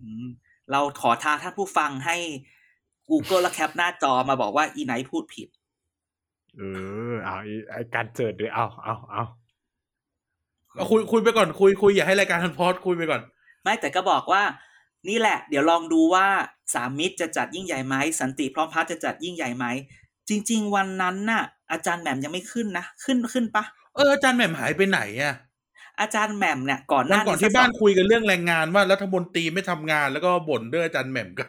[0.00, 0.26] อืม
[0.70, 2.16] เราขอท้าท่านผู้ฟังให้
[3.10, 5.48] Google แล้วแคปหน้าจอมาบอกว่าอีไนท์พูดผิด
[6.56, 6.62] เอ
[7.12, 9.24] อเอาไอ้ไอ้การเจิดด้วยเอาเอาเอา
[10.74, 13.20] เอาคุยคุยไปก่อนคุยคุยอย่าให้รายการทันพอดคุยไปก่อน
[13.62, 14.42] ไม่แต่ก็บอกว่า
[15.08, 16.26] นี่แหละ เดี๋ยวลองดูว่า
[16.74, 19.66] สามมิตรจะจัดยิ่งใหญ่ไหมสันติพร้อมพัฒน์จะจัดยิ่งใหญ่ไหม
[20.28, 21.42] จริง ๆ วันนั้นน่ะ
[21.72, 23.64] อาจารย์แหม่มยังไม่ขึ้นนะขึ้นขึ้นปะ
[23.96, 25.34] เอออาจารย์แหม่มหายไปไหนอะ
[26.00, 31.48] อาจารย์แหม่มเนี่ยก่อนหวันน้าก่อนที่บ้านคุยกันเรื่องแรงงานว่ารัฐมนตรีไม่ทำงาน แล้วก็บ่นเรื่องอาจารย์แหม่มกัน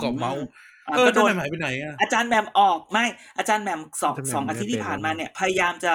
[0.00, 0.44] ขอเมาส์
[0.88, 3.04] อะเออก็อาโดจารย์นแหม่มหายไปไหนอะอาจารย์แหม่มออกไม่
[3.38, 5.94] อาจารย์แหม่มสองสองอาทิตย์ที่ผ่านมาเนี่ย พยายามจะ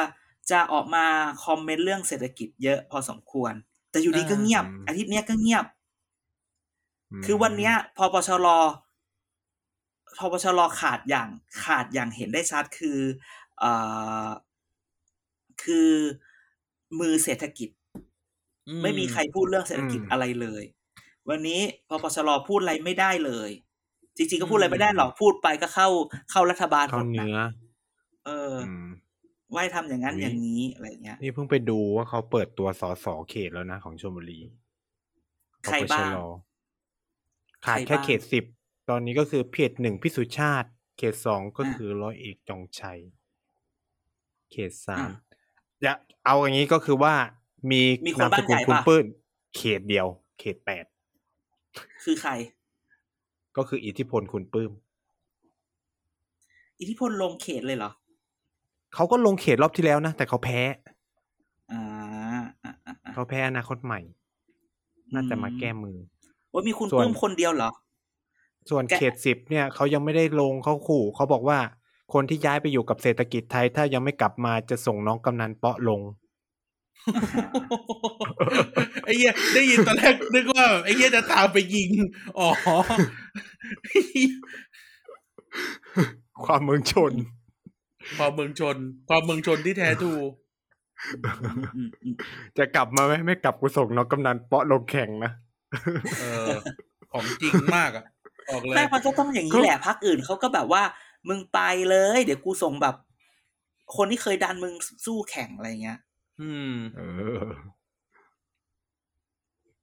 [0.51, 1.05] จะออกมา
[1.45, 3.53] คอมเมนต์เรื่องเศรษฐกิจเยอะพอสมควร
[3.91, 5.65] แต่อยู่ดีก็เงียบ อาทิตย์เนี้ยก็เงียบม
[7.25, 8.47] คือวันเนี้ยพอปชร
[10.17, 11.29] พอปชรขาดอย่าง
[11.63, 12.99] ขาดอย่างเห็นได้ชัดคือ
[13.59, 13.71] เอ่
[14.25, 14.27] อ
[15.63, 15.91] คือ
[16.99, 17.69] มือเศรษฐกิจ
[18.67, 20.63] อืไม่มีใครพูดเรื่องเศรษฐกิจอะไรเลย
[21.29, 23.49] วันนี้พอปชรพูดอะไรไม่ได้เลย
[24.17, 25.87] จริงๆก็พูดอะไรไม่ได้หรอกพูดไปก็เข้า
[26.31, 27.37] เข้ารัฐบาลหเข้ามดนะเนื้อ
[28.25, 28.85] เอออม
[29.53, 34.39] ว่าให้ทำอย่างนั้นอุ๊ยอย่างนี้อะไรเงี้ยนี่เพิ่งไปดูว่าเขาเปิดตัวสสเขตแล้วนะของชลบุรี
[35.65, 36.50] ใครบ้างปปช
[37.65, 38.43] ขาดใครแค่บ้างเขตสิบ
[38.89, 42.99] ตอนนี้ก็คือเขตหนึ่งพิสุชาติ เขตสองก็อะคือร้อยเอกจองชัย
[44.51, 45.19] เขตสามอะ
[45.81, 45.93] อย่า
[46.25, 47.13] เอาอย่างนี้ก็คือว่า
[47.71, 49.05] มีมีคนนามสกุลบ้านใหญ่คุณปะปื้น
[49.55, 50.07] เขตเดียว
[50.39, 50.85] เขตแปด
[52.03, 52.31] คือใคร
[53.57, 54.71] ก็คืออิทธิพลคุณปื้ม
[56.79, 57.91] อิทธิพลลงเขตเลยเหรอ
[58.93, 60.61] เขาก็ลงเขตรอบที่แล้วนะ แต่เขาแพ้
[61.71, 61.81] อ่า
[62.63, 63.99] อ่าอ่าอ่าเขาแพ้อนาคตใหม่
[65.13, 65.97] น่าจะมาแก้มือ
[66.53, 67.71] ว่ามีคุณส่วนปื้มคนเดียวเหรอ
[68.69, 71.59] ส่วนแกเขตสิบเนี่ยเขายังไม่ได้ลงเขาขู่เขาบอกว่า
[72.13, 76.01] คนที่ย้ายไปอยู่กับเศรษฐกิจไทย ถ้ายังไม่กลับมาจะส่งน้องกำนันเปาะลง
[79.05, 81.89] ไอ้เหี้ยได้ยินตอนแรกนึกว่าไอ้เหี้ยจะตามไปยิง
[82.39, 82.49] อ๋อ
[86.45, 87.13] ความเมืองชน
[88.17, 88.77] ความเมืองชน
[89.09, 90.11] ความเมืองชนที่แท้ทรู
[91.75, 92.15] อืมอืม
[92.57, 95.31] จะกลับมาไหมไม่กลับกูส่งน้องกำนันเปาะลงแข่งนะ
[96.19, 96.51] เออ
[97.11, 98.05] ของจริงมากอะ
[98.49, 100.83] ออกเลยแม่มันก็ต้องอย่างนี้แหละพักอื่นเขาก็แบบว่า
[101.27, 101.59] มึงไป
[101.89, 102.95] เลย เดี๋ยวกูส่งแบบ
[103.95, 104.73] คนที่เคยดันมึง
[105.05, 105.99] สู้แข่งอะไรเงี้ย
[106.41, 107.01] อืมเอ
[107.43, 107.45] อ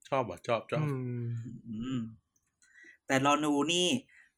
[0.07, 0.85] ชอบอะชอบชอบอื
[1.21, 1.25] ม
[1.67, 1.99] อืม
[3.07, 3.87] แต่รอนูนี่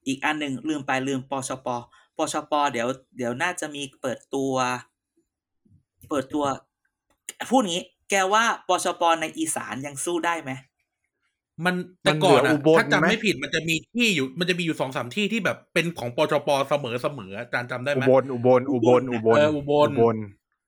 [0.08, 1.68] อีกอันหนึ่งลืมไปลืมปชป
[2.18, 2.88] ปชปเดี๋ยว
[3.18, 4.54] เดี๋ยวน่าจะมีเปิดตัว
[6.10, 6.46] เปิดตัว
[7.50, 10.52] พูดงี้ แกว่าปชปในอีสานยังสู้ได้ไหม
[11.66, 20.18] มันแต่ก่อนมันเหลืออุอะบลถ้าจำไหมไม่ผิดมันจะมีที่อยู่มันจะมีอยู่สองสามที่ที่แบบเป็นของปจปเสมอเสมออาจารย์จำได้อุไหมบลอุบลอุบลอุบลเอออุบลบล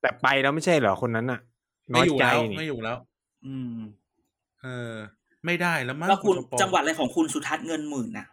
[0.01, 1.39] แต่ไปแล้วไม่ใช่เหรอคนนั้นน่ะ
[1.93, 2.97] น้ไม่อยอยู่ใจแล้วนี่ไม่อยู่แล้ว
[3.45, 3.75] อืม
[4.61, 4.93] เออ
[5.45, 8.27] ไม่ได้แล้วมั้งแล้วคุณปจปจังหวัดอะไรของคุณสุทัศน์เงินหมื่นน่ะ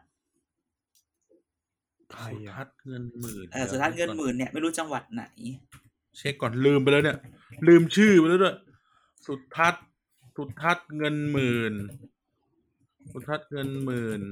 [2.12, 5.24] ใครสุอะทัศน์เงินหมื่นเออสุทัศน์เงินหมื่นเนี่ยไม่รู้จังหวัดไหน
[6.16, 7.18] เช็คก่อนลืมไปแล้วเนี่ย
[7.68, 8.56] ลืมชื่อไปแล้วด้วย
[9.26, 9.84] สุทัศน์
[10.36, 11.74] สุทัศน์เงินหมื่น
[13.12, 14.22] สุทัศน์เงินหมื่น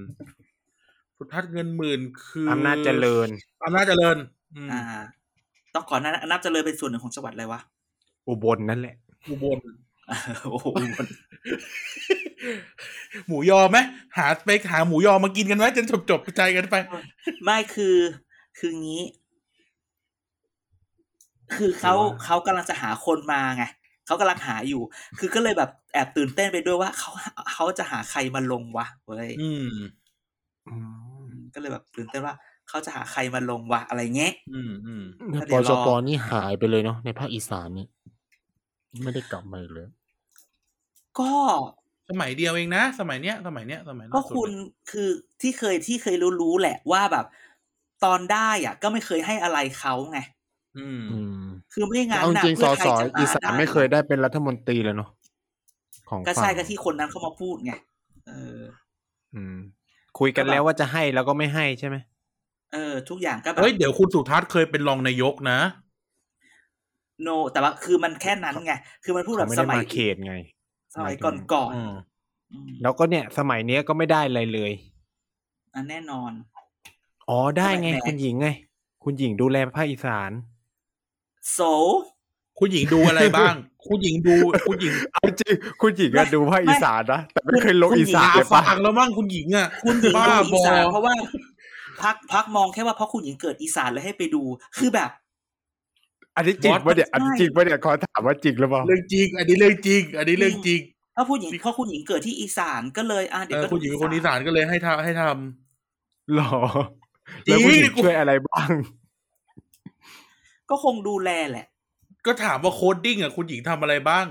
[1.17, 3.29] สุทัศน์เงินหมื่นคืออำนาจเจริญ
[3.65, 4.17] อำนาจเจริญ
[4.57, 4.81] อืมอ่า
[5.75, 7.61] ต้องก่อนหนานับเจริญเป็นส่วนหนึ่งของจังหวัดอะไรวะ
[8.29, 8.97] อุบลนั่นแหละ
[9.31, 9.59] อุบล
[10.51, 10.67] โอ้โห
[13.27, 13.79] หมูยอไหม
[14.17, 16.75] หาไปหาหมูยอมากินกันไหมจนจบจบใจกันไป
[17.45, 17.97] ไม่คือ
[18.59, 19.03] คืองี้
[21.57, 23.65] คือเขาคือว่าเขากำลังจะหาคนมาไง
[24.09, 24.83] เขากำลังหาอยู่
[25.19, 27.11] คือก็เลยแบบแอบตื่นเต้นไปด้วยว่าเขา
[27.53, 29.69] เขาจะหาใครมาลงวะเว้ยอืม
[30.69, 30.77] อื
[31.31, 32.35] มก็เลยแบบตื่นเต้นว่า
[32.69, 37.87] เขาจะหาใครมาลงวะอะไรเงี้ยอืมอืมแล้วเดี๋ปยวรอชปนี่หายไปเลยเนาะในภาคอีสานนี่
[39.03, 39.89] ไม่ได้กลับมาอีกเลย
[41.19, 41.33] ก็
[42.11, 44.59] สมัยเดียวเองนะ สมัยเนี้ยสมัยเนี้ยสมัยล่าก็สุดคุณเนี่ย
[44.91, 47.27] คือที่เคยที่เคยรู้รู้ๆแหละว่าแบบ
[48.05, 50.38] ตอนได้อะ ก็ไม่เคยให้อะไรเขาไงอืมอืม
[51.73, 55.11] คือไม่งั้นเอาจน่ะริงๆสเพื่ออไทสยอจะอีสานได้ไม่เคยได้เป็นรัฐมนตรีเลยเนาะ
[56.11, 57.73] ของก็ใช่ฝั่งก็ที่คนนั้นเขามาพูดไง
[58.29, 58.61] เออ
[59.35, 59.57] อืม
[60.19, 61.97] คุยกันแล้วว่าจะให้แล้วก็ไม่ให้ใช่ไหม
[62.73, 65.59] เออ ทุกอย่างก็แบบเฮ้ยเดี๋ยวคุณสุทัศน์เคยเป็นรองนายกนะ
[67.23, 68.73] โน แต่ว่าคือมันแค่นั้นไง
[69.05, 70.35] คือมันพูดแบเขาบไม่สได้มัยมาเขตไง
[70.95, 74.73] สมัยก่อนก่อนอืมๆอืมแล้วก็เนี่ย สมัยเนี้ยก็ไม่ได้อะไรเลย
[75.75, 76.33] อันแน่นอน
[77.29, 78.49] อ๋อได้ไงทำไมแหมคุณหญิงไง
[79.05, 80.31] คุณหญิงดูแลภาคอีสาน
[81.53, 81.61] โซ
[82.59, 83.55] คุณหญิงดูอะไรบ้าง
[83.87, 84.37] คุณหญิงดู
[84.69, 91.15] คุณหญิง เอาจริง คุณหญิงก็ดูภาคอีสานนะ แต่ไม่เคยลงอีสานตาเลยฝาปะงแล้วมั่งคุณหญิงอะ คุณหญิงบ้าดูอีบอสานเพราะว่า
[92.03, 94.43] พักพักมองแค่ว่าเพราะคุณหญิงเกิดอีสานเลยให้ไปดู
[94.79, 95.11] คือแบบ
[96.37, 100.81] อันนี้จริงปะเนี่ยอันนี้จริงปะเนี่ยขอถามว่าจริงหรือเปล่า เรื่องจริง อันนี้เรื่องจริง อันนี้เรื่องจริง
[101.17, 106.55] ถ้าผู้หญิงเพราะคุณหญิงเกิดที่อีสานก็เลย อะเดี๋เอยวอก็คุณหญิงเป็นคนอีสานก็เลยให้ทำให้ทำหรอ
[107.47, 108.71] แล้วผู้หญิงจริงช่วยอะไรบ้าง
[110.71, 111.67] ก็คงดูแลแหละ
[112.27, 114.27] ก็ถามว่า coding อะคุณหญิงทำอะไรบ้าง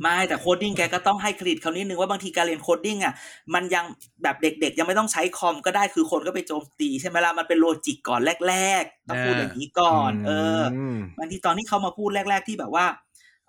[0.00, 3.14] ไม่แต่ coding แกก็ต้องให้เครดิตเขานิดนึงว่าบางทีการเรียน coding อะ
[3.54, 3.84] มันยัง
[4.22, 10.60] แบบเด็กๆ ยังไม่ต้องใช้คอมก็ได้คือคนก็ไปโจมตี ใช่ไหมล่ะมันเป็น logic ก่อนแรกๆต้องพูดอย่างนี้ก่อน เออ
[10.96, 12.86] มบางทีตอนที่เขามาพูดแรก ๆ ที่แบบว่า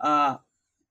[0.02, 0.28] เออ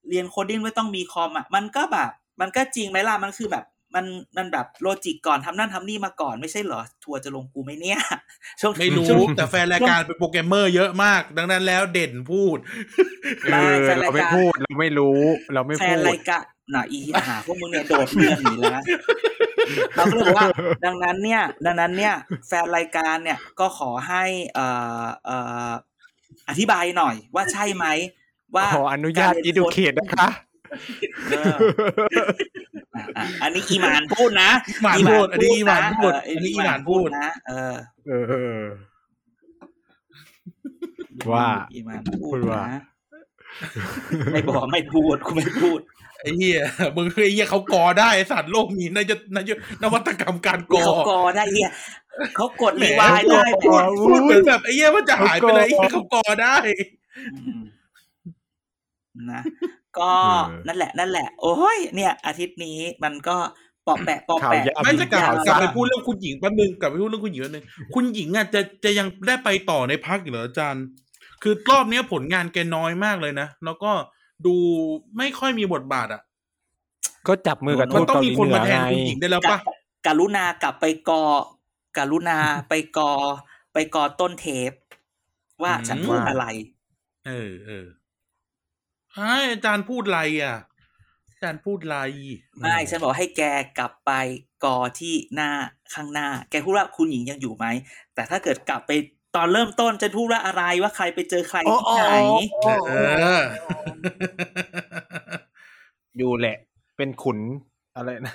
[0.08, 3.64] เรียน coding ไม่ต้องมีคอมอะมันก็แบบมันก็จริงไหมล่ะมันคือแบบ
[3.94, 4.04] มัน
[4.36, 8.00] มันแบบโลจิกก่อนทำนั่นทำนี่มาก่อนไม่ใช่เหรอ ทัวร์จะลงกูไหมเนี่ย
[8.60, 12.58] ช่วงไม่รู้ช่วงแต่แฟนรายการเป็นโปรแกรมเมอร์เยอะมาก ดังนั้นแล้วเด่นพูด
[13.44, 15.20] เออแฟนรายเราไม่การพูดเราไม่รู้
[15.54, 18.84] เราไม่แฟพูนดรายการน่ะอีหาพวกมึงเนี่ยโดดเรื่องหนีแล้วนะ
[19.96, 20.48] เราก็เลยบอกว่า
[20.84, 22.14] ดังนั้นเนี่ย ดังนั้นเนี่ย
[22.48, 24.24] แฟนรายการเนี่ยก็ขอให้
[24.54, 24.66] เอ่
[25.02, 25.38] อเอ่
[25.68, 25.70] อ
[26.48, 27.86] อธิบายหน่อยว่าใช่ไหม
[28.56, 31.56] ว่าขออนุญาตกรอิรียดูโค้เคทนะคะเออ
[32.96, 38.12] อะอะอันนี้อีหมานพูดนะอีหมานพูด อันนี้อีหมานพูดเอันนี้อีหมานพูดนะเออ เอ
[38.60, 38.62] อ
[41.32, 42.82] ว่าอีหมานพูพูดดว่านะ
[44.32, 45.80] ไม่บอกไม่พูดกูไม่พูด
[46.20, 46.60] ไอ้เหี้ย
[46.96, 49.50] มึงไอ้เหี้ยเขากอได้ไอ้สัตว์โลกมีนายนาย
[49.82, 51.68] นวัตกรรมการกอเขากอได้เฮีย
[52.36, 56.56] เขากดแหมรีวายได้พูพูดดพูดเหมือนแบบไอ้เหี้ยมันจะหายไปเลยไอ้เหี้ยเขากอได้
[57.32, 57.62] อืม
[59.32, 59.42] นะ
[59.98, 63.36] ก็เออนั่นแหละนั่นแหละ โอ้ยเนี่ย อาทิตย์นี้มันก็
[63.86, 67.64] ปอกแปะปอกข่าวแปะยาวไม่จะกลับยาวกลับไปซะพูดเรื่องคุณหญิงแป๊บนึงกลับไปพูดเรื่องคุณหญิงแป๊บนึง
[67.94, 70.84] คุณหญิงอะจะจะยังได้ไปต่อในพักอีกเหรออาจารย์
[71.42, 73.90] คือรอบเนี้ยผลงานแกน้อยมากเลยนะแล้วก็
[74.46, 74.54] ดู
[75.18, 76.22] ไม่ค่อยมีบทบาทอะ
[77.28, 79.58] ก็จับมือกับมันทูตต้องเกาหมีลีคนเหนืมาอแทนไงคุณหญิงได้แล้วปะ
[80.06, 81.24] กรุณากลับไปกอ
[81.98, 82.38] กรุณา
[82.68, 83.12] ไปกอ
[83.72, 84.72] ไปกอต้นเทป
[85.62, 86.44] ว่าฉันพูดอะไร
[87.26, 87.86] เออเออ
[89.16, 90.56] ไอ้อาจารย์พูดอะไรอะ
[91.30, 91.98] อาจารย์พูดอะไร
[92.60, 93.42] ไม่ฉันบอกให้แก
[93.78, 94.12] กลับไป
[94.64, 95.50] กอที่หน้า
[95.94, 97.66] ข้างหน้า แกพูดว่าคุณหญิงยังอยู่ไหม
[98.14, 98.92] แต่ถ้าเกิดกลับไป
[99.36, 102.04] ตอนเริ่มต้นจะพูดว่าอะไรว่าใครไปเจอใครที่ไหน
[102.64, 102.70] เอ
[103.38, 103.42] อ
[106.16, 106.56] อยู่แหละ
[106.96, 107.38] เป็นขุน
[107.96, 108.34] อะไรนะ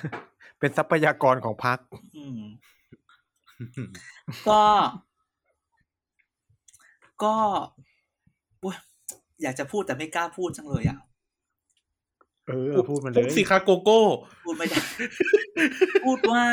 [0.59, 1.77] เป็นทรัพยากรของพรรค
[2.17, 2.41] อืม
[4.49, 4.63] ก็
[7.23, 7.35] ก็
[9.39, 10.97] อุ๊ยอยากจะพูดแต่ไม่กล้าพูดจังเลยอะ
[12.47, 14.01] เออพูดมันเลพูดยสิคาโกโก้
[14.43, 14.79] พูดไม่ได้
[16.05, 16.45] พูดว่า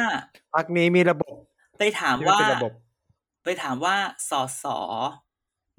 [0.55, 1.34] พรรคนี้มีระบบ
[1.78, 2.72] ไปถามที่ว่าเป็นระบบ
[3.45, 3.97] ไปถามว่า
[4.30, 4.78] สอสอ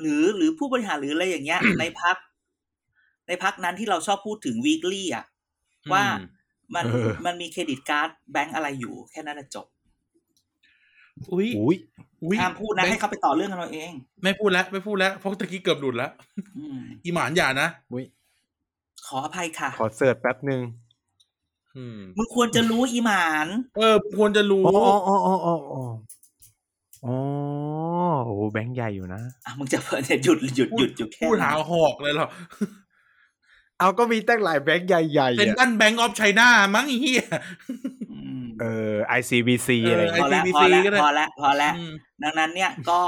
[0.01, 2.17] หรือหรือผู้บริหารหรืออะไรอย่างเงี้ย ในพัก
[3.27, 5.25] ในพักนั้นที่เราชอบพูดถึง weekly อะ
[5.93, 6.25] ว่าอืม
[6.75, 9.67] มันเออมันมีเครดิตการ์ดแบงก์อะไรอยู่ แค่นั้นนะจบ
[11.31, 11.77] อุ้ยอุ้ยอุ้ย
[12.39, 13.91] ห้ามพูดนะให้เขาไปต่อเรื่องกันเราเอง
[14.23, 16.11] ไม่พูดแล้วไม่พูดแล้วเพราะตะกี้เกือบหลุดแล้ว
[16.57, 18.05] อืมอีหมานอย่านะอุ้ย
[19.07, 20.61] ขออภัยค่ะ ขอเสิร์ชแป๊บหนึ่ง
[21.75, 23.47] อืมมึงควรจะรู้อีหมาน
[23.77, 24.73] เออควรจะรู้อ๋อ
[25.07, 25.83] อ๋ออ๋ออ๋ออ๋อ
[27.05, 27.17] อ๋อ
[28.25, 32.27] โอ้โหแบงค์ใหญ่อยู่นะอะมึงจะเพิ่เนี่ยหยุดหยุดหยุดหยุดแค่พูดหานั้นหอกเลยเหรอ
[33.79, 37.23] เอาก็มีตั้งหลายแบงค์ใหญ่เป็นๆดัอะนแบงก์ออฟไชน่ามั้งไอ้เฮีย
[38.09, 38.26] อืม
[38.61, 41.93] เออ ICBC เอออะไรพเงี้ยอแล้ว ICBC พอแล้วก็ได้พอแล้วพอแล้วอืม
[42.23, 43.01] ดังนั้นเนี่ยก็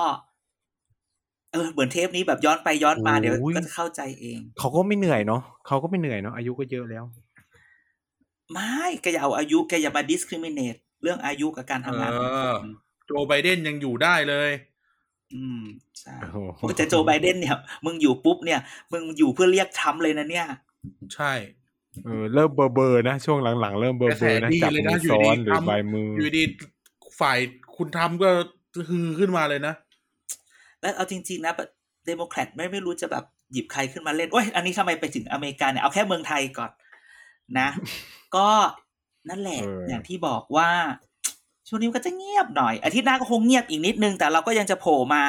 [1.53, 7.03] เออเหมือนเทปนี้แบบย้อนไปย้อนมาเดี๋ยวก็จะเข้าใจเอง เขาก็ไม่เหนื่อยเนาะเขาก็ไม่เหนื่อยเนาะอายุก็เยอะแล้ว
[8.53, 12.69] ไม่แกอย่าเอาอายุแกอย่ามา discriminate เรื่องอายุกับการทำงานของคน
[13.05, 14.51] โจไบเดนยังอยู่ได้เลย
[15.33, 15.63] อืม
[15.99, 18.59] ใช่โอ้โหโอ้แต่โจไบเดนเนี่ย มึงอยู่ปุ๊บเนี่ย
[18.91, 20.47] มึงอยู่เพื่อเรียกทรัมป์เลยนะเนี่ย
[21.15, 21.31] ใช่
[22.05, 26.43] เออเริ่มเบอร์เบอร์นะ ช่วงหลังๆ เริ่มเบอร์เบอร์นะกระแสดีจับเลยมืนะออยู่ซ้อดีนหรือทำใบมือ อยู่ดี
[27.19, 27.37] ฝ่าย
[27.77, 28.29] คุณทำก็
[28.89, 29.73] ฮือขึ้นมาเลยนะ
[30.81, 31.53] แล้วเอาจริง ๆ นะ
[32.05, 36.71] เดโมแครตไม่ไม่รู้จะแบบหยิบใครขึ้นมาเล่นโอ้ยอันนี้ทำไมไปถึงอเมริกาเนี่ยเอาแค่เมืองไทยก่อน
[37.59, 37.69] นะ
[38.35, 38.49] ก็
[39.29, 40.69] นั่นแหละเออออย่างที่บอกว่า
[41.67, 45.23] ช่วงนี้มันก็จะเงียบหน่อย อาทิตย์หน้าก็คงเงียบอีกนิดนึง แต่เราก็ยังจะโผล่มา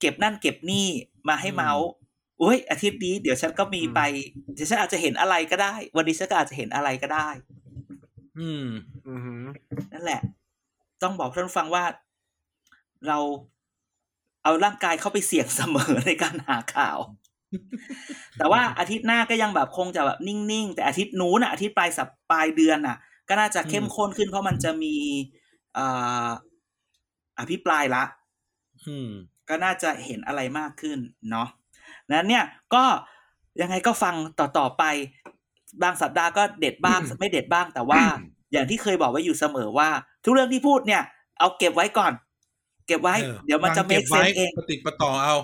[0.00, 0.86] เก็บนั่นเก็บนี่
[1.28, 4.00] มาให้เมาส์โอ้ยอาทิตย์นี้เดี๋ยวฉันก็มีไป
[4.54, 7.28] เดี๋ยวฉันอาจจะเห็นอะไรก็ได้ วันนี้ฉันก็อาจจะเห็นอะไรก็ได้
[8.38, 8.66] อืม
[9.08, 9.44] อือหือ
[9.92, 10.20] นั่นแหละ
[11.02, 11.84] ต้องบอกท่านผู้ฟังว่า
[13.08, 13.18] เรา
[14.42, 16.98] เอาร่างกายเข้าไปเสี่ยงเสมอในการหาข่าว
[18.38, 22.96] แต่ว่าอาทิตย์หน้าก็ยังแบบคงจะแบบนิ่งๆ แต่อาทิตย์นู้นอะอาทิตย์ปลายสัปปลายเดือนอะ
[23.28, 24.94] ก็น่าจะเข้มข้นขึ้นเพราะมันจะมี
[25.74, 25.86] เอ่
[26.26, 26.28] อ
[27.38, 28.04] อภิปรายละ
[28.86, 29.10] อืม
[29.48, 30.98] ก็น่าจะเห็นอะไรมากขึ้น
[31.30, 31.48] เนาะ
[32.12, 32.44] นั้นเนี่ย
[32.74, 32.84] ก็
[33.60, 34.84] ยังไงก็ฟังต่อๆไป
[35.82, 38.02] บางสัปดาห์ก็เด็ดบ้างไม่เด็ดบ้างแต่ว่า
[38.52, 39.88] อย่างที่เคยบอกไว้อยู่เสมอว่า
[40.24, 41.02] ทุกเรื่องที่พูดเนี่ย
[41.38, 42.12] เอาเก็บไว้ก่อน
[42.86, 45.36] เก็บไว้เออเดี๋ยวมันจะวางเก็บ make ไว้ sense เองปฏิดประต่อเอา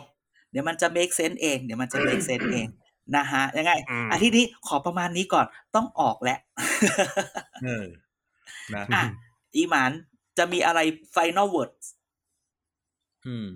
[0.50, 2.66] เดี๋ยวมันจะ make sense เองเดี๋ยวมันจะ make sense เอง
[3.16, 6.38] นะฮะยังไงอืมอาทิตย์นี้ขอประมาณนี้ก่อนต้องออกแล้ว
[7.64, 7.86] เออ
[8.74, 9.02] นะอะ
[9.56, 9.90] อีหมาน
[10.38, 10.80] จะมีอะไร
[11.16, 11.84] final words
[13.26, 13.48] อืม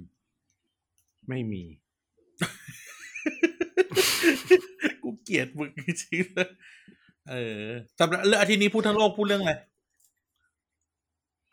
[1.28, 1.62] ไม่มี
[5.02, 6.48] กูเกลียดมึงจริงๆเลย
[7.30, 7.62] เออ
[8.00, 9.52] สำหรับเรื่องอาทิตย์นี้พูดทั้งโลกพูดเรื่องอะไร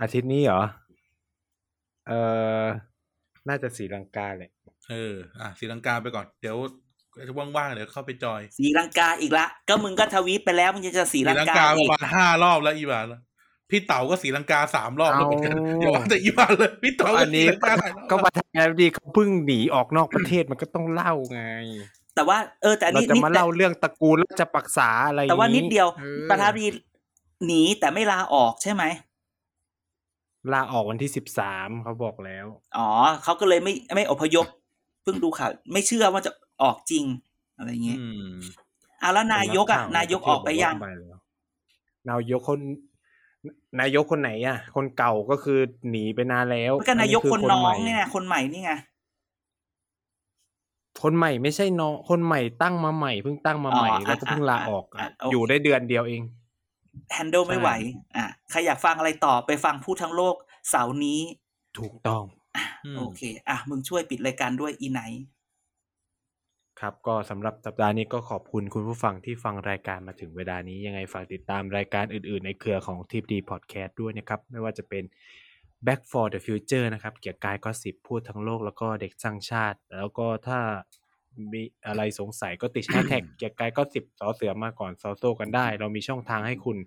[0.02, 0.64] อาทิตย์นี้เหรอ
[2.08, 2.14] เอ
[2.62, 2.64] อ
[3.50, 4.52] น่าจะสีลังกาแหละ
[4.90, 6.58] เออ อะสีลังกาไปก่อน เดี๋ยว
[7.58, 13.22] ว่างๆเดี๋ยวเข้าไปจอย สีลังกาอีกละ ก็มึงก็ทวีตไปแล้วมึงยังจะสีสีลังลังกากาปอีระกมาณห้ารอบแล้วอีบานแล้ว
[13.70, 21.42] พี่เต๋าก็สีลังกาสามรอบแล้วเหมือนกันเอาเดี๋ยวว่าแต่อีบานเลย พี่เต๋าอันนี้สีลังกาหลายรอบก็ประธานาธิบดีเขาเพิ่งหนีออกนอกประเทศมันก็ต้องเล่าไง
[22.16, 26.68] แต่ว่าเออแต่อันเรานี้จะนิดมาเล่าเรื่องตระกูลราชปักษาอะไรแต่ว่านิดเดียวออประธานาธิบดี
[27.46, 28.84] หนีแต่ไม่ลาออกใช่ไหม
[30.54, 32.46] ลาออกวันที่สิบสามเขาบอกแล้ว
[32.78, 32.90] อ๋อ
[33.24, 34.46] เขาก็เลยไม่ไม่อพยพ
[35.04, 36.32] เพิ่งดูข่าวไม่เชื่อว่าจะ
[36.64, 37.06] ออกจริง
[37.58, 38.34] อะไรอย่างเงี้ยอืม
[39.02, 41.20] อะแล้วนายกอะ นายกออกไปยังบอกว่าแล้ว
[42.10, 42.60] นายกคน
[43.80, 45.60] นายกคนไหนอะ คนเก่าก็คือ
[45.90, 48.72] หนีไปนานแล้วก็นายกอัคนน้องใหม่เนี่ยคนใหม่นี่ไง
[51.08, 56.22] คนใหม่ไม่ใช่น้องคนใหม่ตั้งมาใหม่เพิ่งตั้งมาใหม่อ๋ออะแล้วก็เพิ่งลาออกอะอะโอเคอยู่ได้เดือนเดียวเอง
[57.14, 57.70] แฮนเดิลไม่ไหว
[58.16, 60.36] อะใครอยากฟังอะไรต่อไปฟังพูดทั้งโลก
[60.70, 61.20] เสาร์นี้
[61.78, 62.24] ถูกต้อง
[62.86, 65.02] อืมโอเค อะ มึงช่วยปิดรายการด้วยอีไหน
[66.82, 75.04] ครับ ก็สำหรับสัปดาห์นี้ก็ขอบคุณคุณผู้ฟังที่ฟังรายการมาถึงเวลานี้ยังไงฝากติดตามรายการอื่น ๆ ในเครือของที d ดีพอดแคสต์ด้วยนะครับ ไม่ว่าจะเป็น
[75.88, 80.60] Back for the Future นะครับ เกี่ยวกับกายก็สิบพูดทั้งโลกแล้วก็เด็กสร้างชาติ แล้วก็ถ้า
[81.52, 86.78] มีอะไรสงสัยก็ติดแฮชแท็กเกี่ยวกับกายก็สิบสอเสือมาก่อนซอโซกันได้ เรามีช่องทางให้คุณ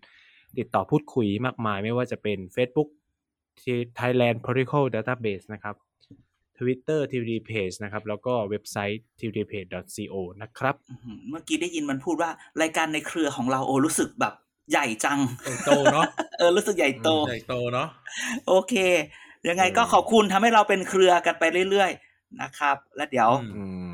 [0.58, 2.88] ติดต่อพูดคุยมากมาย ไม่ว่าจะเป็น Facebook
[3.60, 5.76] ที่ Thailand Protocol Database นะครับ
[6.58, 12.30] Twitter TVD Page นะครับ แล้วก็เว็บไซต์ tvdpage.co นะครับอื้อหือเมื่อกี้ได้ยินมันพูดว่า
[12.62, 14.34] รายการในเครือของเราโอ้รู้สึกแบบ
[14.70, 16.04] ใหญ่จังใหญ่โตเนาะ
[16.38, 17.88] เออรู้สึกใหญ่โตใหญ่โตเนาะ
[18.48, 18.74] โอเค
[19.48, 23.92] ยังไงก็อืมขอบคุณทำให้เราเป็นเครือกันไปเรื่อยๆนะครับ แล้วเดี๋ยวอืมอืม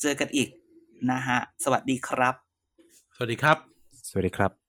[0.00, 0.48] เจอกันอีก
[1.10, 2.34] นะฮะ สวัสดีครับ
[3.16, 3.56] สวัสดีครับ
[4.08, 4.65] สวัสดีครับ